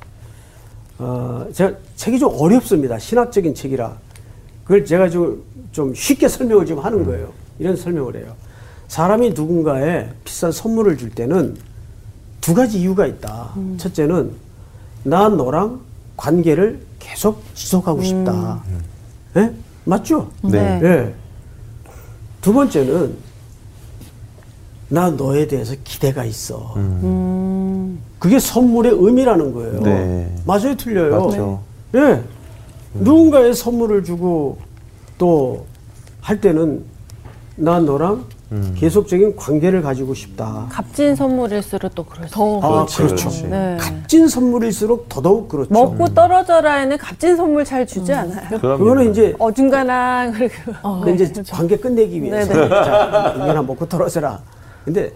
어, 0.99 1.47
제가 1.55 1.73
책이 1.95 2.19
좀 2.19 2.35
어렵습니다. 2.39 2.99
신학적인 2.99 3.55
책이라. 3.55 3.97
그걸 4.65 4.85
제가 4.85 5.09
좀, 5.09 5.43
좀 5.73 5.95
쉽게 5.95 6.29
설명을 6.29 6.67
좀 6.67 6.81
하는 6.81 7.07
거예요. 7.07 7.33
이런 7.59 7.77
설명을 7.77 8.17
해요. 8.17 8.35
사람이 8.89 9.31
누군가에 9.31 10.09
비싼 10.25 10.53
선물을 10.53 10.97
줄 10.97 11.11
때는 11.11 11.57
두 12.41 12.55
가지 12.55 12.81
이유가 12.81 13.07
있다. 13.07 13.53
첫째는 13.79 14.31
나 15.03 15.29
너랑 15.29 15.81
관계를 16.17 16.81
계속 16.99 17.43
지속하고 17.55 18.03
싶다. 18.03 18.63
예? 19.37 19.53
맞죠? 19.85 20.31
네. 20.43 20.81
예. 20.83 21.15
두 22.41 22.53
번째는 22.53 23.15
나 24.89 25.11
너에 25.11 25.49
대해서 25.49 25.75
기대가 25.83 26.25
있어. 26.25 26.75
그게 28.19 28.39
선물의 28.39 28.93
의미라는 28.95 29.53
거예요. 29.53 29.81
네. 29.81 30.33
맞아요, 30.47 30.77
틀려요. 30.77 31.27
맞죠. 31.27 31.63
예. 31.97 32.23
누군가의 32.95 33.55
선물을 33.55 34.05
주고 34.05 34.59
또 35.19 35.67
할 36.27 36.41
때는 36.41 36.83
나 37.55 37.79
너랑 37.79 38.25
계속적인 38.77 39.35
관계를 39.35 39.83
가지고 39.83 40.15
싶다. 40.15 40.69
값진 40.71 41.17
선물일수록 41.17 41.95
또 41.97 42.05
그럴 42.05 42.29
수더 42.29 42.61
아, 42.61 42.69
그렇지, 42.69 42.97
그렇죠. 42.99 43.17
그렇지. 43.17 43.47
네. 43.49 43.77
값진 43.81 44.29
선물일수록 44.29 45.09
더더욱 45.09 45.49
그렇죠. 45.49 45.73
먹고 45.73 46.15
떨어져라에는 46.15 46.97
값진 46.97 47.37
선물 47.37 47.65
잘 47.65 47.85
주지 47.85 48.13
않아요. 48.13 48.61
그럼요. 48.61 48.79
그거는 48.79 49.11
이제 49.11 49.35
어중간한 49.41 50.31
그리고 50.39 50.55
그 51.03 51.11
이제 51.11 51.33
관계 51.51 51.77
끝내기 51.77 52.23
위해서 52.23 52.53
네네. 52.53 52.69
자, 52.69 53.33
이거나 53.37 53.63
먹고 53.63 53.89
떨어져라. 53.89 54.41
근데 54.85 55.13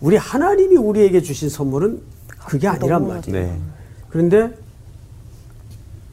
우리 0.00 0.16
하나님이 0.16 0.76
우리에게 0.76 1.20
주신 1.20 1.48
선물은 1.48 2.00
그게 2.46 2.68
아니란 2.68 3.08
말이에요. 3.08 3.22
네. 3.32 3.58
그런데 4.08 4.50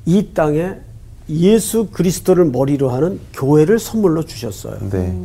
이 0.07 0.33
땅에 0.33 0.73
예수 1.29 1.87
그리스도를 1.91 2.45
머리로 2.45 2.89
하는 2.89 3.19
교회를 3.33 3.77
선물로 3.77 4.25
주셨어요. 4.25 4.77
네. 4.89 5.15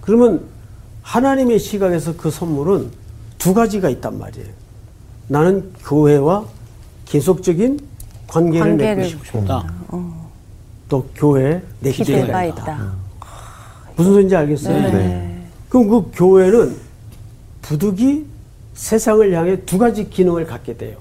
그러면 0.00 0.53
하나님의 1.04 1.58
시각에서 1.58 2.16
그 2.16 2.30
선물은 2.30 2.90
두 3.38 3.54
가지가 3.54 3.90
있단 3.90 4.18
말이에요. 4.18 4.48
나는 5.28 5.70
교회와 5.84 6.46
계속적인 7.04 7.78
관계를, 8.26 8.60
관계를 8.60 8.96
맺고 8.96 9.08
싶고 9.24 9.44
다또 9.44 11.06
교회에 11.14 11.62
내 11.80 11.92
기대가 11.92 12.20
기대가 12.20 12.44
있다. 12.44 12.62
있다. 12.62 12.92
무슨 13.96 14.12
소리인지 14.12 14.34
알겠어요? 14.34 14.92
네. 14.92 15.46
그럼 15.68 15.88
그 15.88 16.10
교회는 16.14 16.74
부득이 17.62 18.24
세상을 18.72 19.32
향해 19.32 19.60
두 19.64 19.78
가지 19.78 20.08
기능을 20.08 20.46
갖게 20.46 20.76
돼요. 20.76 20.96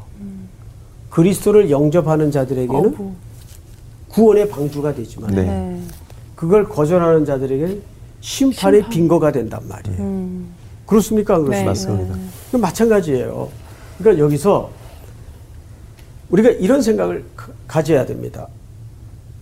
그리스도를 1.09 1.69
영접하는 1.69 2.29
자들에게는 2.29 3.15
구원의 4.09 4.49
방주가 4.49 4.93
되지만 4.93 5.31
네. 5.31 5.43
네. 5.43 5.81
그걸 6.35 6.67
거절하는 6.67 7.25
자들에게는 7.25 7.92
심판의 8.23 8.87
빈거가 8.89 9.33
된단 9.33 9.59
말이에요. 9.67 9.97
그렇습니까? 10.85 11.35
안 11.35 11.41
그렇습니까? 11.43 11.69
맞습니다. 11.71 12.15
그 12.51 12.57
마찬가지예요. 12.57 13.49
그러니까 13.99 14.23
여기서 14.23 14.71
우리가 16.29 16.49
이런 16.51 16.81
생각을 16.81 17.25
가- 17.35 17.49
가져야 17.67 18.05
됩니다. 18.05 18.47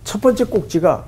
첫 0.02 0.20
번째 0.20 0.44
꼭지가 0.44 1.04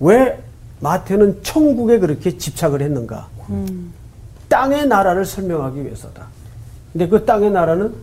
왜 0.00 0.42
마태는 0.80 1.42
천국에 1.44 2.00
그렇게 2.00 2.36
집착을 2.36 2.82
했는가? 2.82 3.28
땅의 4.48 4.88
나라를 4.88 5.24
설명하기 5.24 5.84
위해서다. 5.84 6.26
근데 6.92 7.06
그 7.08 7.24
땅의 7.24 7.52
나라는 7.52 7.94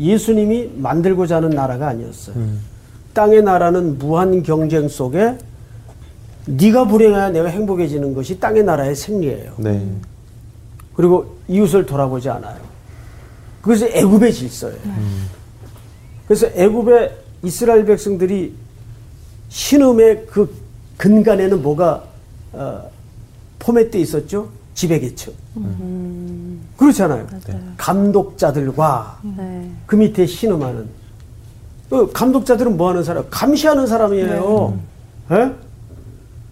예수님이 0.00 0.72
만들고자 0.76 1.36
하는 1.36 1.50
나라가 1.50 1.88
아니었어요. 1.88 2.34
땅의 3.14 3.42
나라는 3.42 3.98
무한 3.98 4.42
경쟁 4.42 4.88
속에 4.88 5.38
네가 6.46 6.86
불행해야 6.86 7.30
내가 7.30 7.48
행복해지는 7.48 8.14
것이 8.14 8.38
땅의 8.40 8.64
나라의 8.64 8.96
생리예요. 8.96 9.54
네. 9.58 9.86
그리고 10.94 11.36
이웃을 11.48 11.86
돌아보지 11.86 12.28
않아요. 12.30 12.58
그것이 13.60 13.86
애굽의 13.86 14.32
질서예요. 14.32 14.78
그래서 16.26 16.46
애굽의 16.46 17.16
이스라엘 17.44 17.84
백성들이 17.84 18.54
신음의 19.48 20.26
그 20.26 20.52
근간에는 20.96 21.62
뭐가 21.62 22.04
어, 22.52 22.90
포맷돼 23.58 24.00
있었죠? 24.00 24.48
지배계층. 24.74 25.32
그렇잖아요. 26.76 27.26
감독자들과 27.76 29.20
네. 29.36 29.70
그 29.86 29.96
밑에 29.96 30.26
신음하는 30.26 30.88
그 31.88 32.10
감독자들은 32.12 32.76
뭐 32.76 32.88
하는 32.88 33.04
사람? 33.04 33.24
감시하는 33.30 33.86
사람이에요. 33.86 34.78
예? 35.32 35.52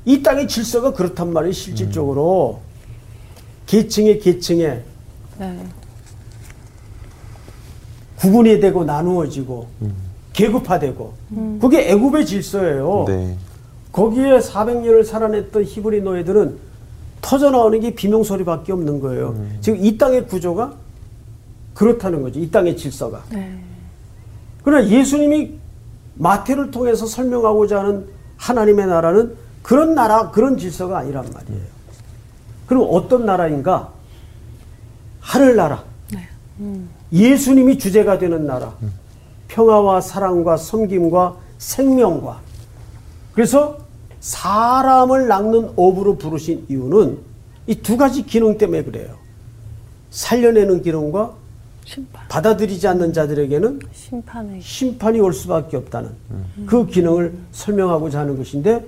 이 0.05 0.23
땅의 0.23 0.49
질서가 0.49 0.93
그렇단 0.93 1.33
말이에요, 1.33 1.53
실질적으로. 1.53 2.61
계층에 3.67 4.19
계층에 4.19 4.83
네. 5.39 5.67
구분이 8.19 8.61
되고 8.61 8.85
나누어지고 8.85 9.69
계급화되고 10.33 11.15
그게 11.61 11.91
애굽의 11.91 12.27
질서예요. 12.27 13.05
네. 13.07 13.37
거기에 13.93 14.39
400년을 14.39 15.05
살아냈던 15.05 15.65
히브리 15.65 16.03
노예들은 16.03 16.59
터져 17.21 17.51
나오는 17.51 17.79
게 17.81 17.95
비명 17.95 18.23
소리밖에 18.25 18.73
없는 18.73 19.01
거예요. 19.01 19.37
지금 19.61 19.79
이 19.85 19.97
땅의 19.97 20.27
구조가 20.27 20.75
그렇다는 21.75 22.23
거죠. 22.23 22.41
이 22.41 22.51
땅의 22.51 22.77
질서가. 22.77 23.23
그러나 24.65 24.89
예수님이 24.89 25.53
마태를 26.15 26.71
통해서 26.71 27.07
설명하고자 27.07 27.79
하는 27.79 28.07
하나님의 28.37 28.87
나라는 28.87 29.37
그런 29.63 29.95
나라, 29.95 30.31
그런 30.31 30.57
질서가 30.59 30.99
아니란 30.99 31.25
말이에요. 31.33 31.63
그럼 32.67 32.87
어떤 32.91 33.27
나라인가? 33.27 33.93
하늘나라. 35.21 35.85
예수님이 37.13 37.79
주제가 37.79 38.19
되는 38.19 38.47
나라. 38.47 38.75
평화와 39.49 40.01
사랑과 40.01 40.57
섬김과 40.57 41.37
생명과. 41.59 42.41
그래서 43.33 43.79
사람을 44.21 45.27
낚는 45.29 45.73
업으로 45.77 46.17
부르신 46.17 46.67
이유는 46.69 47.19
이 47.67 47.75
두 47.77 47.97
가지 47.97 48.25
기능 48.25 48.59
때문에 48.59 48.85
그래요. 48.85 49.15
살려내는 50.11 50.83
기능과 50.83 51.33
심판. 51.85 52.29
받아들이지 52.29 52.87
않는 52.89 53.13
자들에게는 53.13 53.81
심판의 53.93 54.61
심판이 54.61 55.21
올 55.21 55.33
수밖에 55.33 55.77
없다는 55.77 56.11
그 56.67 56.87
기능을 56.87 57.33
설명하고자 57.53 58.21
하는 58.21 58.37
것인데 58.37 58.85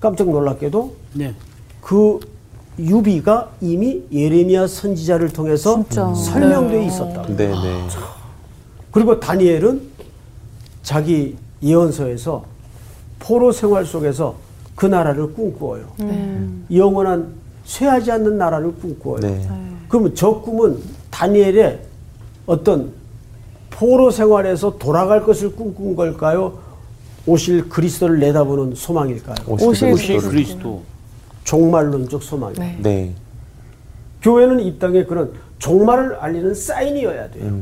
깜짝 0.00 0.28
놀랍게도 0.30 0.94
네. 1.14 1.34
그 1.80 2.18
유비가 2.78 3.50
이미 3.60 4.02
예레미야 4.10 4.66
선지자를 4.66 5.28
통해서 5.28 5.74
진짜. 5.74 6.12
설명되어 6.14 6.82
있었다. 6.82 7.26
네, 7.26 7.48
네. 7.48 7.88
그리고 8.90 9.20
다니엘은 9.20 9.82
자기 10.82 11.36
예언서에서 11.62 12.44
포로 13.18 13.52
생활 13.52 13.84
속에서 13.84 14.34
그 14.74 14.86
나라를 14.86 15.34
꿈꾸어요. 15.34 15.84
영원한 16.72 17.34
쇠하지 17.66 18.10
않는 18.12 18.38
나라를 18.38 18.74
꿈꾸어요. 18.76 19.20
네. 19.20 19.48
그러면 19.88 20.14
저 20.14 20.40
꿈은 20.40 20.78
다니엘의 21.10 21.80
어떤 22.46 22.92
포로 23.68 24.10
생활에서 24.10 24.78
돌아갈 24.78 25.22
것을 25.22 25.54
꿈꾼 25.54 25.94
걸까요? 25.94 26.58
오실 27.26 27.68
그리스도를 27.68 28.18
내다보는 28.18 28.74
소망일까요? 28.74 29.36
오실 29.46 29.92
오실 29.92 30.18
그리스도. 30.18 30.30
그리스도. 30.30 30.82
종말론적 31.44 32.22
소망. 32.22 32.52
네. 32.54 32.78
네. 32.80 33.14
교회는 34.22 34.60
이 34.60 34.78
땅에 34.78 35.04
그런 35.04 35.32
종말을 35.58 36.16
알리는 36.16 36.54
사인이어야 36.54 37.30
돼요. 37.30 37.60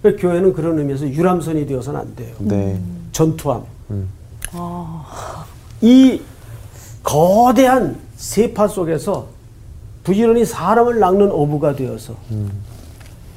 그래서 0.00 0.18
교회는 0.18 0.52
그런 0.52 0.78
의미에서 0.78 1.08
유람선이 1.08 1.66
되어서는 1.66 2.00
안 2.00 2.14
돼요. 2.16 2.34
네. 2.38 2.80
전투함. 3.12 3.62
이 5.80 6.20
거대한 7.02 7.98
세파 8.16 8.68
속에서 8.68 9.28
부지런히 10.04 10.44
사람을 10.44 10.98
낚는 10.98 11.30
어부가 11.30 11.74
되어서 11.74 12.14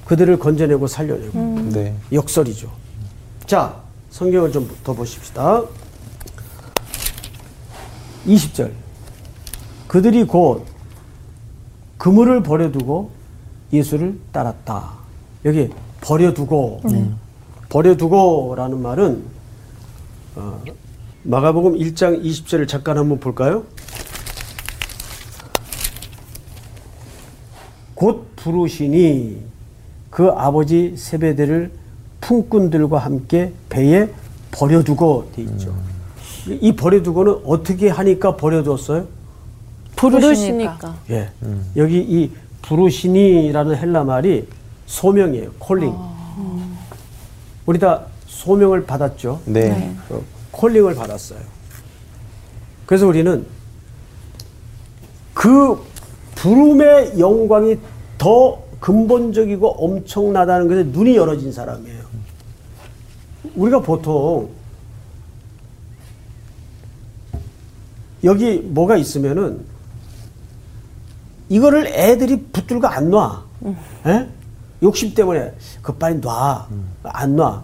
그들을 0.05 0.37
건져내고 0.39 0.87
살려내고 0.87 1.39
네. 1.71 1.93
역설이죠. 2.11 2.69
자, 3.45 3.75
성경을 4.15 4.49
좀 4.53 4.65
더 4.81 4.93
보십시다. 4.93 5.61
20절. 8.25 8.71
그들이 9.89 10.23
곧 10.23 10.65
그물을 11.97 12.41
버려두고 12.41 13.11
예수를 13.73 14.17
따랐다. 14.31 14.93
여기 15.43 15.69
버려두고 15.99 16.81
버려두고라는 17.67 18.81
말은 18.81 19.25
어, 20.37 20.63
마가복음 21.23 21.73
1장 21.73 22.23
20절을 22.23 22.69
잠깐 22.69 22.97
한번 22.97 23.19
볼까요? 23.19 23.65
곧 27.95 28.33
부르시니 28.37 29.41
그 30.09 30.29
아버지 30.29 30.95
세배대를 30.95 31.71
품꾼들과 32.21 32.97
함께 32.97 33.53
배에 33.69 34.09
버려두고 34.51 35.31
돼 35.35 35.41
있죠. 35.43 35.75
이 36.47 36.75
버려두고는 36.75 37.41
어떻게 37.45 37.89
하니까 37.89 38.35
버려두었어요? 38.35 39.07
부르시니까. 39.95 40.95
예. 41.09 41.29
여기 41.75 41.97
이 41.99 42.31
부르시니라는 42.61 43.75
헬라 43.75 44.03
말이 44.03 44.47
소명이에요. 44.87 45.51
콜링. 45.59 45.93
우리 47.65 47.79
다 47.79 48.03
소명을 48.27 48.85
받았죠. 48.85 49.41
네. 49.45 49.95
어, 50.09 50.21
콜링을 50.51 50.95
받았어요. 50.95 51.39
그래서 52.85 53.07
우리는 53.07 53.45
그 55.33 55.83
부름의 56.35 57.19
영광이 57.19 57.77
더 58.17 58.59
근본적이고 58.79 59.67
엄청나다는 59.83 60.67
것에 60.67 60.83
눈이 60.83 61.15
열어진 61.15 61.51
사람이에요. 61.51 62.04
우리가 63.55 63.79
보통 63.81 64.49
여기 68.23 68.57
뭐가 68.57 68.97
있으면은 68.97 69.59
이거를 71.49 71.87
애들이 71.87 72.41
붙들고 72.51 72.87
안 72.87 73.09
놔. 73.11 73.43
예? 74.07 74.27
욕심 74.81 75.13
때문에 75.13 75.53
그 75.81 75.93
빨리 75.93 76.19
놔. 76.19 76.67
안 77.03 77.35
놔. 77.35 77.63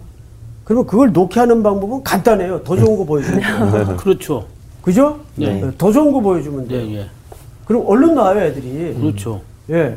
그러면 0.64 0.86
그걸 0.86 1.12
놓게 1.12 1.40
하는 1.40 1.62
방법은 1.62 2.04
간단해요. 2.04 2.62
더 2.62 2.76
좋은 2.76 2.96
거 2.96 3.04
보여주면 3.04 3.40
돼요. 3.72 3.96
그렇죠. 3.98 4.46
그죠? 4.80 5.20
네. 5.34 5.60
더 5.76 5.90
좋은 5.90 6.12
거 6.12 6.20
보여주면 6.20 6.68
돼요. 6.68 6.86
네, 6.86 6.94
예. 6.96 7.10
그럼 7.64 7.84
얼른 7.86 8.14
놔요, 8.14 8.40
애들이. 8.40 8.94
그렇죠. 8.94 9.40
예. 9.70 9.96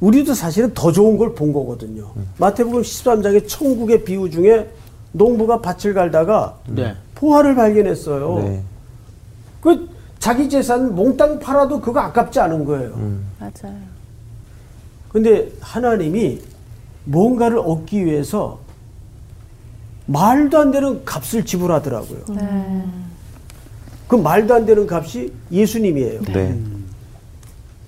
우리도 0.00 0.34
사실은 0.34 0.72
더 0.74 0.90
좋은 0.92 1.16
걸 1.18 1.34
본 1.34 1.52
거거든요. 1.52 2.10
마태복음 2.38 2.82
13장의 2.82 3.46
천국의 3.48 4.04
비유 4.04 4.28
중에 4.30 4.70
농부가 5.12 5.60
밭을 5.60 5.92
갈다가 5.94 6.58
네. 6.66 6.94
포화를 7.14 7.54
발견했어요. 7.54 8.38
네. 8.38 8.62
그 9.60 9.88
자기 10.18 10.48
재산 10.48 10.94
몽땅 10.94 11.38
팔아도 11.40 11.80
그거 11.80 12.00
아깝지 12.00 12.40
않은 12.40 12.64
거예요. 12.64 12.92
맞아요. 13.38 13.76
근데 15.10 15.50
하나님이 15.60 16.40
뭔가를 17.04 17.58
얻기 17.58 18.04
위해서 18.04 18.58
말도 20.06 20.58
안 20.58 20.70
되는 20.70 21.04
값을 21.04 21.44
지불하더라고요. 21.44 22.24
네. 22.30 22.84
그 24.08 24.16
말도 24.16 24.54
안 24.54 24.66
되는 24.66 24.86
값이 24.90 25.32
예수님이에요. 25.50 26.22
네. 26.22 26.58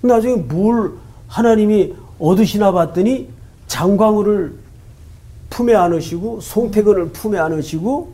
나중에 0.01 0.35
뭘 0.35 0.93
하나님이 1.27 1.93
얻으시나 2.19 2.71
봤더니 2.71 3.29
장광우를 3.67 4.55
품에 5.49 5.75
안으시고 5.75 6.41
송태근을 6.41 7.09
품에 7.09 7.37
안으시고 7.37 8.13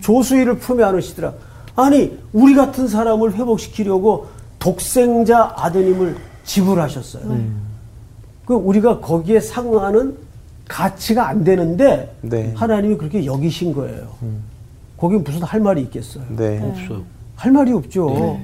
조수희를 0.00 0.58
품에 0.58 0.82
안으시더라. 0.84 1.32
아니 1.76 2.18
우리 2.32 2.54
같은 2.54 2.88
사람을 2.88 3.34
회복시키려고 3.34 4.28
독생자 4.58 5.54
아드님을 5.56 6.16
지불하셨어요. 6.44 7.60
그 8.44 8.54
우리가 8.54 9.00
거기에 9.00 9.40
상응하는 9.40 10.16
가치가 10.68 11.28
안 11.28 11.44
되는데 11.44 12.14
네. 12.20 12.52
하나님이 12.54 12.96
그렇게 12.96 13.24
여기신 13.24 13.72
거예요. 13.72 14.08
거기 14.96 15.16
무슨 15.16 15.42
할 15.42 15.60
말이 15.60 15.82
있겠어요? 15.82 16.24
네. 16.36 16.60
없어요. 16.62 17.02
할 17.36 17.52
말이 17.52 17.72
없죠. 17.72 18.38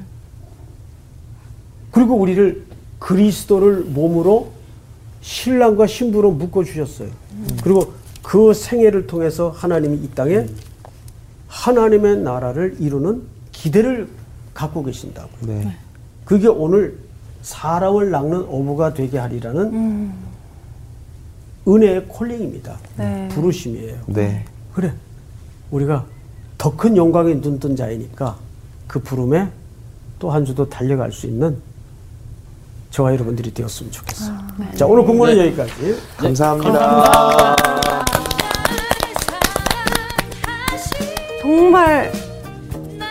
그리고 1.90 2.14
우리를 2.14 2.64
그리스도를 2.98 3.84
몸으로 3.88 4.55
신랑과 5.20 5.86
신부로 5.86 6.30
묶어 6.32 6.64
주셨어요. 6.64 7.08
그리고 7.62 7.92
그 8.22 8.52
생애를 8.54 9.06
통해서 9.06 9.50
하나님이 9.50 9.96
이 9.98 10.10
땅에 10.10 10.46
하나님의 11.48 12.18
나라를 12.18 12.76
이루는 12.80 13.22
기대를 13.52 14.08
갖고 14.54 14.82
계신다고. 14.84 15.30
네. 15.42 15.76
그게 16.24 16.48
오늘 16.48 16.98
사람을 17.42 18.10
낚는 18.10 18.40
어부가 18.48 18.94
되게 18.94 19.18
하리라는 19.18 20.12
은혜의 21.68 22.06
콜링입니다. 22.08 22.76
네. 22.96 23.28
부르심이에요. 23.32 23.96
네. 24.06 24.44
그래. 24.74 24.92
우리가 25.70 26.04
더 26.58 26.76
큰 26.76 26.96
영광에 26.96 27.34
눈뜬 27.34 27.76
자이니까 27.76 28.36
그 28.86 29.00
부름에 29.00 29.48
또 30.18 30.30
한 30.30 30.44
주도 30.44 30.68
달려갈 30.68 31.12
수 31.12 31.26
있는 31.26 31.56
저와 32.96 33.12
여러분들이 33.12 33.52
되었으면 33.52 33.92
좋겠어요. 33.92 34.38
자, 34.74 34.86
오늘 34.86 35.04
공부는 35.04 35.36
여기까지. 35.36 36.00
감사합니다. 36.16 37.54
정말 41.42 42.10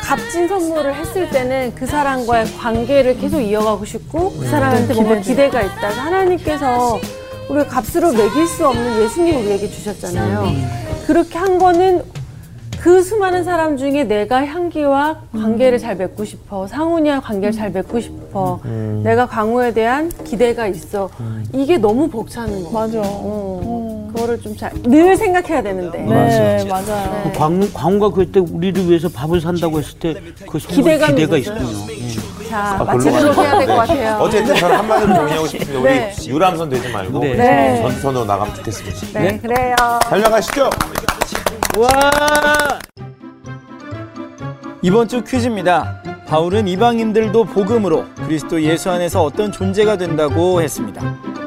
값진 0.02 0.48
선물을 0.48 0.96
했을 0.96 1.30
때는 1.30 1.76
그 1.76 1.86
사람과의 1.86 2.58
관계를 2.58 3.20
계속 3.20 3.40
이어가고 3.42 3.86
싶고 3.86 4.34
그 4.40 4.48
사람한테 4.50 4.96
뭔가 4.96 5.20
기대가 5.20 5.62
있다. 5.62 5.90
하나님께서 5.90 7.00
우리가 7.48 7.68
값으로 7.68 8.12
매길 8.12 8.48
수 8.48 8.68
없는 8.68 9.04
예수님 9.04 9.38
우리에게 9.38 9.70
주셨잖아요. 9.70 10.52
그렇게 11.06 11.38
한 11.38 11.60
거는 11.60 12.02
그 12.86 13.02
수많은 13.02 13.44
사람 13.44 13.78
중에 13.78 14.04
내가 14.04 14.46
향기와 14.46 15.22
관계를 15.34 15.80
잘 15.80 15.96
맺고 15.96 16.24
싶어. 16.24 16.68
상훈이와 16.68 17.20
관계를 17.20 17.52
잘 17.52 17.72
맺고 17.72 18.00
싶어. 18.00 18.60
내가 19.02 19.26
강우에 19.26 19.74
대한 19.74 20.12
기대가 20.24 20.68
있어. 20.68 21.10
이게 21.52 21.80
너무 21.80 22.08
벅차는 22.08 22.64
거. 22.64 22.70
맞아. 22.70 23.02
어, 23.04 24.08
그거를 24.14 24.40
좀 24.40 24.56
잘 24.56 24.72
늘 24.84 25.18
생각해야 25.18 25.64
되는데. 25.64 25.98
네, 25.98 26.64
맞아요. 26.66 27.24
그 27.24 27.32
광, 27.40 27.68
광우가 27.74 28.12
그때 28.12 28.40
우리를 28.40 28.88
위해서 28.88 29.10
밥을 29.10 29.42
산다고 29.42 29.80
했을 29.80 29.98
때 29.98 30.14
그 30.48 30.60
기대감이 30.60 31.16
기대가 31.16 31.38
있었어요. 31.38 31.64
있군요. 31.64 31.92
예. 31.92 32.48
자, 32.48 32.78
아, 32.80 32.84
마치도록 32.84 33.36
해야 33.36 33.58
될 33.58 33.68
것 33.68 33.76
같아요. 33.78 34.18
어쨌든 34.22 34.56
저는 34.58 34.76
한마디로 34.76 35.14
동의하고 35.16 35.48
싶습니다. 35.48 35.80
우리 35.80 35.90
네. 35.90 36.14
유람선 36.28 36.70
되지 36.70 36.90
말고 36.90 37.18
네. 37.20 37.82
전선으로 37.82 38.26
나가면 38.26 38.54
좋겠습니다. 38.54 39.20
네, 39.20 39.40
그래요. 39.40 39.76
달려가시죠. 40.04 40.70
와! 41.78 42.80
이번 44.82 45.08
주 45.10 45.22
퀴즈입니다. 45.22 46.02
바울은 46.26 46.68
이방인들도 46.68 47.44
복음으로 47.46 48.06
그리스도 48.24 48.62
예수 48.62 48.90
안에서 48.90 49.24
어떤 49.24 49.52
존재가 49.52 49.98
된다고 49.98 50.62
했습니다. 50.62 51.02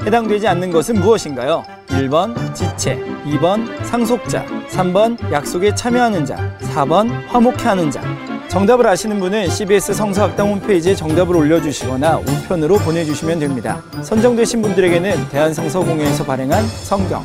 해당되지 0.04 0.46
않는 0.48 0.70
것은 0.70 1.00
무엇인가요? 1.00 1.64
1번 1.88 2.54
지체, 2.54 2.96
2번 3.24 3.84
상속자, 3.84 4.44
3번 4.68 5.32
약속에 5.32 5.74
참여하는 5.74 6.26
자, 6.26 6.36
4번 6.74 7.10
화목해 7.28 7.62
하는 7.62 7.90
자. 7.90 8.02
정답을 8.48 8.86
아시는 8.86 9.20
분은 9.20 9.50
CBS 9.50 9.94
성서학당 9.94 10.48
홈페이지에 10.48 10.94
정답을 10.94 11.36
올려주시거나 11.36 12.18
우편으로 12.18 12.76
보내주시면 12.78 13.38
됩니다. 13.38 13.82
선정되신 14.02 14.62
분들에게는 14.62 15.28
대한성서공회에서 15.28 16.24
발행한 16.24 16.66
성경, 16.66 17.24